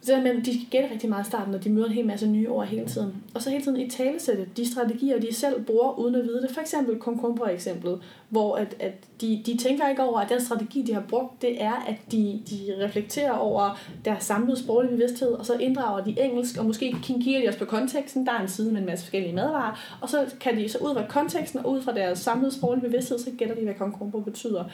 [0.00, 2.06] Så det med, de skal gætte rigtig meget i starten, når de møder en hel
[2.06, 3.14] masse nye ord hele tiden.
[3.34, 6.50] Og så hele tiden i talesætte de strategier, de selv bruger, uden at vide det.
[6.50, 10.94] For eksempel konkumbra-eksemplet, hvor at, at de, de tænker ikke over, at den strategi, de
[10.94, 15.54] har brugt, det er, at de, de reflekterer over deres samlede sproglige bevidsthed, og så
[15.54, 18.26] inddrager de engelsk, og måske kigger de også på konteksten.
[18.26, 20.94] Der er en side med en masse forskellige madvarer, og så kan de så ud
[20.94, 24.64] fra konteksten og ud fra deres samlede sproglige bevidsthed, så gætter de, hvad konkumbra betyder.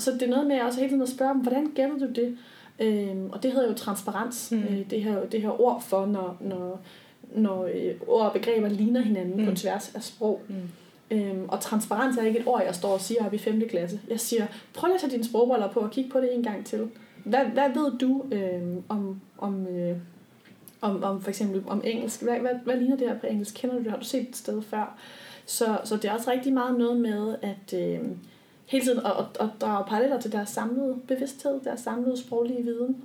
[0.00, 2.38] Så det er noget med også hele tiden at spørge dem, hvordan gætter du det?
[2.80, 4.58] Øhm, og det hedder jo transparens, mm.
[4.58, 6.80] øh, det, her, det her ord for, når, når,
[7.34, 9.46] når øh, ord og begreber ligner hinanden mm.
[9.46, 10.40] på tværs af sprog.
[10.48, 10.54] Mm.
[11.10, 13.68] Øhm, og transparens er ikke et ord, jeg står og siger op i 5.
[13.68, 14.00] klasse.
[14.08, 16.88] Jeg siger, prøv at tage dine sprogbriller på og kigge på det en gang til.
[17.24, 19.96] Hvad, hvad ved du øh, om, om, øh,
[20.80, 22.22] om, om for eksempel om engelsk?
[22.22, 23.54] Hvad, hvad, hvad ligner det her på engelsk?
[23.54, 23.90] Kender du det?
[23.90, 24.98] Har du set det et sted før?
[25.46, 27.74] Så, så det er også rigtig meget noget med, at...
[27.78, 28.00] Øh,
[28.70, 32.96] hele tiden at, at drage paralleller til deres samlede bevidsthed, deres samlede sproglige viden.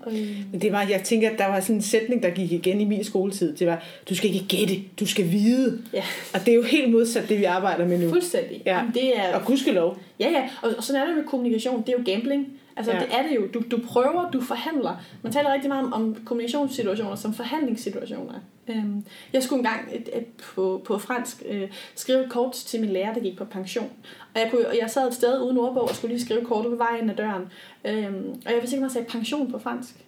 [0.52, 2.86] Men det var, jeg tænker, at der var sådan en sætning, der gik igen i
[2.86, 3.56] min skoletid.
[3.56, 5.82] Det var, du skal ikke gætte, du skal vide.
[5.94, 6.04] Ja.
[6.34, 8.10] Og det er jo helt modsat det, vi arbejder med nu.
[8.10, 8.62] Fuldstændig.
[8.66, 8.78] Ja.
[8.78, 9.98] Jamen, det er, og gudskelov.
[10.20, 10.50] Ja, ja.
[10.62, 11.82] Og, og sådan er det med kommunikation.
[11.82, 12.48] Det er jo gambling.
[12.78, 13.00] Altså, ja.
[13.00, 13.48] det er det jo.
[13.54, 15.02] Du, du prøver, du forhandler.
[15.22, 18.34] Man taler rigtig meget om, om kommunikationssituationer som forhandlingssituationer.
[18.68, 22.90] Øhm, jeg skulle engang et, et, på, på fransk øh, skrive et kort til min
[22.90, 23.92] lærer, der gik på pension.
[24.34, 26.72] Og jeg, kunne, og jeg sad et sted uden ordbog og skulle lige skrive kortet
[26.72, 27.42] på vejen af døren.
[27.86, 30.05] Øhm, og jeg vidste ikke, om jeg sagde pension på fransk.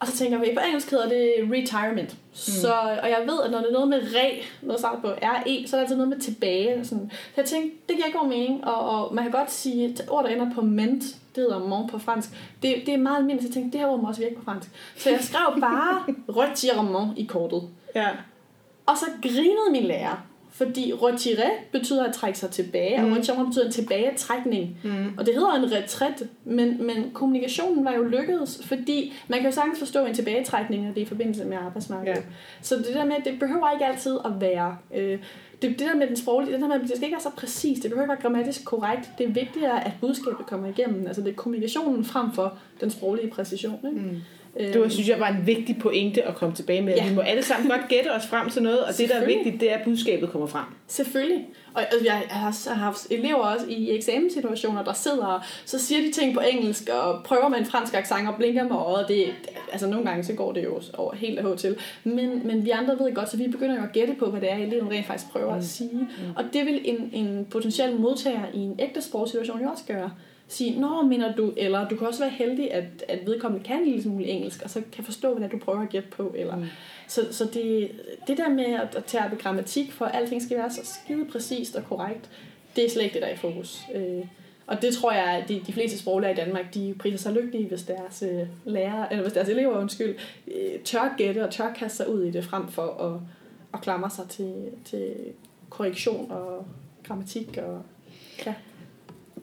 [0.00, 2.10] Og så tænker jeg, på engelsk hedder det retirement.
[2.12, 2.16] Mm.
[2.34, 2.72] Så,
[3.02, 5.76] og jeg ved, at når det er noget med re, noget starter på RE, så
[5.76, 6.84] er det altid noget med tilbage.
[6.84, 7.10] Sådan.
[7.10, 8.64] Så jeg tænkte, det giver god mening.
[8.64, 11.02] Og, og man kan godt sige, at ord, der ender på ment,
[11.34, 12.30] det hedder mon på fransk.
[12.62, 14.44] Det, det er meget almindeligt, så jeg tænkte, det her ord må også virke på
[14.44, 14.70] fransk.
[14.96, 16.04] Så jeg skrev bare
[16.42, 17.62] retirement i kortet.
[17.94, 18.08] Ja.
[18.86, 23.12] Og så grinede min lærer, fordi retiré betyder at trække sig tilbage, mm.
[23.12, 24.78] og retirement betyder en tilbagetrækning.
[24.84, 25.18] Mm.
[25.18, 29.54] Og det hedder en retræt, men, men kommunikationen var jo lykkedes, fordi man kan jo
[29.54, 32.16] sagtens forstå en tilbagetrækning, når det er i forbindelse med arbejdsmarkedet.
[32.16, 32.22] Ja.
[32.62, 34.76] Så det der med, det behøver ikke altid at være...
[34.94, 35.18] Øh,
[35.62, 37.80] det, det der med den sproglige, det der med, det skal ikke være så præcis,
[37.80, 39.10] det behøver ikke være grammatisk korrekt.
[39.18, 41.06] Det er vigtigere, at budskabet kommer igennem.
[41.06, 43.78] Altså det er kommunikationen frem for den sproglige præcision.
[43.84, 44.00] Ikke?
[44.00, 44.16] Mm.
[44.58, 46.94] Det var, synes jeg var en vigtig pointe at komme tilbage med.
[46.94, 47.08] Ja.
[47.08, 49.60] Vi må alle sammen godt gætte os frem til noget, og det, der er vigtigt,
[49.60, 50.64] det er, at budskabet kommer frem.
[50.86, 51.46] Selvfølgelig.
[51.74, 56.34] Og jeg har haft elever også i eksamenssituationer, der sidder og så siger de ting
[56.34, 59.08] på engelsk, og prøver med en fransk accent og blinker med øjet.
[59.08, 59.34] Det,
[59.72, 61.76] altså nogle gange så går det jo over helt af til.
[62.04, 64.52] Men, men vi andre ved godt, så vi begynder jo at gætte på, hvad det
[64.52, 65.58] er, eleven rent faktisk prøver mm.
[65.58, 65.90] at sige.
[65.92, 66.08] Mm.
[66.36, 70.10] Og det vil en, en potentiel modtager i en ægte sprogsituation jo også gøre
[70.50, 73.84] sige, nå, mener du, eller du kan også være heldig, at, at vedkommende kan en
[73.84, 76.34] lille smule engelsk, og så kan forstå, hvad du prøver at gætte på.
[76.36, 76.56] Eller.
[76.56, 76.64] Mm.
[77.08, 77.90] Så, så det,
[78.26, 78.64] det der med
[78.96, 82.30] at, tage grammatik, for at alting skal være så skide præcist og korrekt,
[82.76, 83.82] det er slet ikke det, der er i fokus.
[83.94, 84.24] Øh,
[84.66, 87.68] og det tror jeg, at de, de fleste sproglærer i Danmark, de priser sig lykkelige,
[87.68, 90.16] hvis deres, øh, lærer, eller hvis deres elever undskyld,
[90.48, 93.20] øh, tør gætte og tør kaste sig ud i det, frem for at,
[93.74, 95.14] at klamre sig til, til
[95.70, 96.66] korrektion og
[97.04, 97.58] grammatik.
[97.62, 97.82] Og,
[98.46, 98.54] ja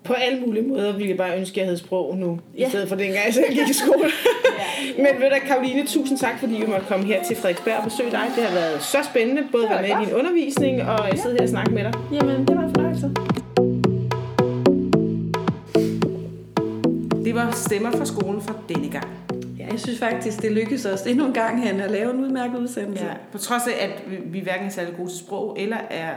[0.08, 2.66] på alle mulige måder ville jeg bare ønske, at jeg havde sprog nu, ja.
[2.66, 4.04] i stedet for dengang jeg selv gik i skole.
[4.98, 5.04] ja.
[5.04, 8.12] Men ved du, Karoline, tusind tak, fordi du måtte komme her til Frederiksberg og besøge
[8.12, 8.24] dig.
[8.36, 10.02] Det har været så spændende, både at være med godt.
[10.02, 11.94] i din undervisning og at sidde her og snakke med dig.
[12.14, 13.12] Jamen, det var en fornøjelse.
[17.26, 19.08] Det var stemmer fra skolen for denne gang.
[19.60, 22.60] Ja, jeg synes faktisk, det lykkedes os endnu en gang hen at lave en udmærket
[22.60, 23.06] udsendelse.
[23.06, 24.04] Ja, på trods af, at
[24.34, 26.12] vi hverken er særlig gode til sprog, eller er,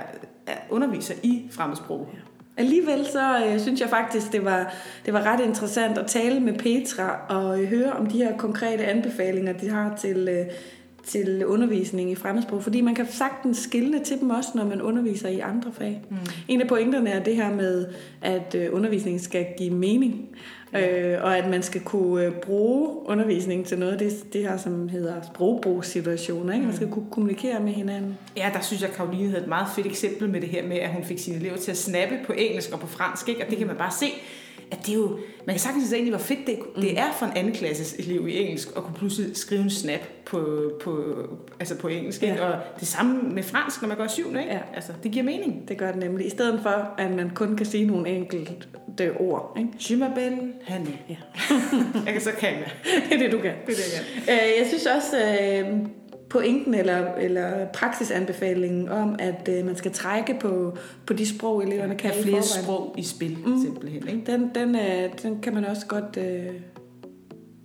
[0.46, 2.08] er underviser i fremmedsprog.
[2.12, 2.29] Ja.
[2.60, 4.74] Alligevel så øh, synes jeg faktisk, det var,
[5.06, 8.84] det var ret interessant at tale med Petra og øh, høre om de her konkrete
[8.84, 10.46] anbefalinger, de har til, øh,
[11.06, 15.28] til undervisning i fremmedsprog, fordi man kan sagtens skille til dem også, når man underviser
[15.28, 16.02] i andre fag.
[16.10, 16.16] Mm.
[16.48, 17.86] En af pointerne er det her med,
[18.22, 20.28] at øh, undervisningen skal give mening.
[20.76, 24.56] Øh, og at man skal kunne øh, bruge undervisningen til noget af det, det her,
[24.56, 26.52] som hedder sprogbrugsituationer.
[26.52, 26.66] Ikke?
[26.66, 26.92] Man skal mm.
[26.92, 28.18] kunne kommunikere med hinanden.
[28.36, 30.76] Ja, der synes jeg, at Karoline havde et meget fedt eksempel med det her med,
[30.76, 33.28] at hun fik sine elever til at snappe på engelsk og på fransk.
[33.28, 33.44] Ikke?
[33.44, 34.06] Og det kan man bare se,
[34.70, 36.96] at det er jo, man kan sagtens sige, hvor fedt det, det mm.
[36.96, 40.70] er for en anden klasses elev i engelsk at kunne pludselig skrive en snap på,
[40.84, 41.14] på,
[41.60, 42.22] altså på engelsk.
[42.22, 42.46] Ja.
[42.46, 44.40] Og det samme med fransk, når man går syvende.
[44.40, 44.52] Ikke?
[44.52, 44.60] Ja.
[44.74, 45.68] Altså, det giver mening.
[45.68, 46.26] Det gør det nemlig.
[46.26, 49.58] I stedet for, at man kun kan sige nogle enkelte ord.
[49.58, 50.04] Ikke?
[50.04, 50.98] M'appelle Hanne.
[51.08, 51.16] Ja.
[52.06, 52.70] jeg kan så kan jeg.
[53.08, 53.52] det er det, du kan.
[53.66, 54.34] Det er det, jeg kan.
[54.34, 55.78] Øh, jeg synes også, øh,
[56.30, 60.76] pointen eller, eller praksisanbefalingen om, at øh, man skal trække på,
[61.06, 63.62] på de sprog, eleverne kan have flere sprog i spil, mm.
[63.62, 64.08] simpelthen.
[64.08, 64.32] Ikke?
[64.32, 66.46] Den, den, øh, den kan man også godt øh,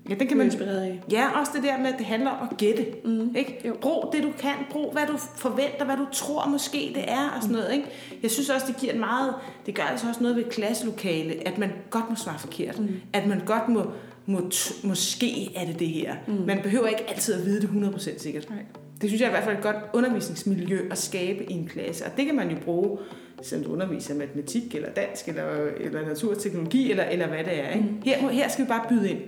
[0.09, 0.45] Ja, den kan man...
[0.45, 1.01] inspireret af.
[1.11, 2.85] Ja, også det der med, at det handler om at gætte.
[3.05, 3.35] Mm.
[3.35, 3.61] Ikke?
[3.67, 3.75] Jo.
[3.81, 4.53] Brug det, du kan.
[4.71, 7.73] Brug, hvad du forventer, hvad du tror måske det er, og sådan noget.
[7.73, 7.85] Ikke?
[8.23, 9.33] Jeg synes også, det giver en meget...
[9.65, 12.79] Det gør altså også noget ved klasselokale, at man godt må svare forkert.
[12.79, 12.89] Mm.
[13.13, 13.91] At man godt må...
[14.25, 14.51] må
[14.83, 16.15] måske er det det her.
[16.27, 16.33] Mm.
[16.33, 18.49] Man behøver ikke altid at vide det 100% sikkert.
[18.49, 18.59] Nej.
[19.01, 22.05] Det synes jeg er i hvert fald et godt undervisningsmiljø at skabe i en klasse.
[22.05, 22.97] Og det kan man jo bruge,
[23.41, 25.43] selvom du underviser matematik, eller dansk, eller,
[25.79, 27.69] eller natur og teknologi, eller, eller hvad det er.
[27.69, 27.85] Ikke?
[27.89, 28.01] Mm.
[28.03, 29.19] Her, her skal vi bare byde ind.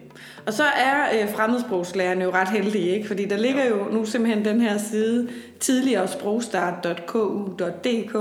[0.46, 3.08] Og så er øh, fremmedsprogslærerne jo ret heldige, ikke?
[3.08, 5.30] fordi der ligger jo nu simpelthen den her side,
[5.60, 8.16] tidligere sprogstart.ku.dk,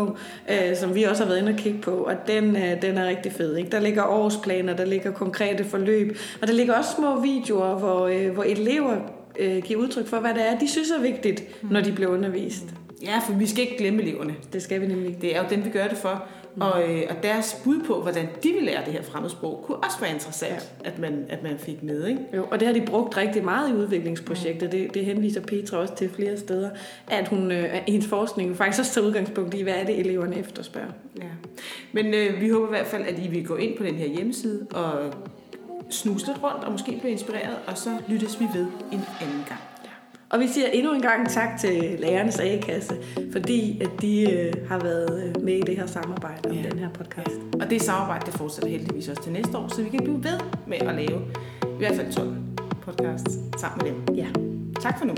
[0.51, 3.07] øh, som vi også har været inde og kigge på, og den, øh, den er
[3.07, 3.57] rigtig fed.
[3.57, 3.71] Ikke?
[3.71, 8.31] Der ligger årsplaner, der ligger konkrete forløb, og der ligger også små videoer, hvor, øh,
[8.31, 8.97] hvor elever
[9.39, 12.65] øh, giver udtryk for, hvad det er, de synes er vigtigt, når de bliver undervist.
[13.03, 14.37] Ja, for vi skal ikke glemme eleverne.
[14.53, 15.21] Det skal vi nemlig ikke.
[15.21, 16.25] Det er jo dem, vi gør det for.
[16.57, 16.63] Mm.
[16.63, 20.01] Og, øh, og deres bud på, hvordan de vil lære det her fremmedsprog, kunne også
[20.01, 20.89] være interessant, ja.
[20.89, 22.07] at, man, at man fik med.
[22.07, 22.21] Ikke?
[22.37, 24.73] Jo, og det har de brugt rigtig meget i udviklingsprojektet.
[24.73, 26.71] Det, det henviser Petra også til flere steder,
[27.09, 30.93] at hun øh, hendes forskning faktisk også tager udgangspunkt i, hvad er det, eleverne efterspørger.
[31.19, 31.29] Ja.
[31.93, 34.07] Men øh, vi håber i hvert fald, at I vil gå ind på den her
[34.07, 35.15] hjemmeside og
[35.91, 39.61] snuse lidt rundt og måske blive inspireret, og så lyttes vi ved en anden gang.
[40.31, 42.95] Og vi siger endnu en gang tak til Lærernes A-kasse,
[43.33, 46.69] fordi at de øh, har været øh, med i det her samarbejde om Ja.
[46.71, 47.41] den her podcast.
[47.61, 50.39] Og det samarbejde, det fortsætter heldigvis også til næste år, så vi kan blive ved
[50.67, 51.21] med at lave
[51.63, 52.37] i hvert fald 12
[52.83, 54.15] podcasts sammen med dem.
[54.17, 54.27] Ja.
[54.81, 55.15] Tak for nu.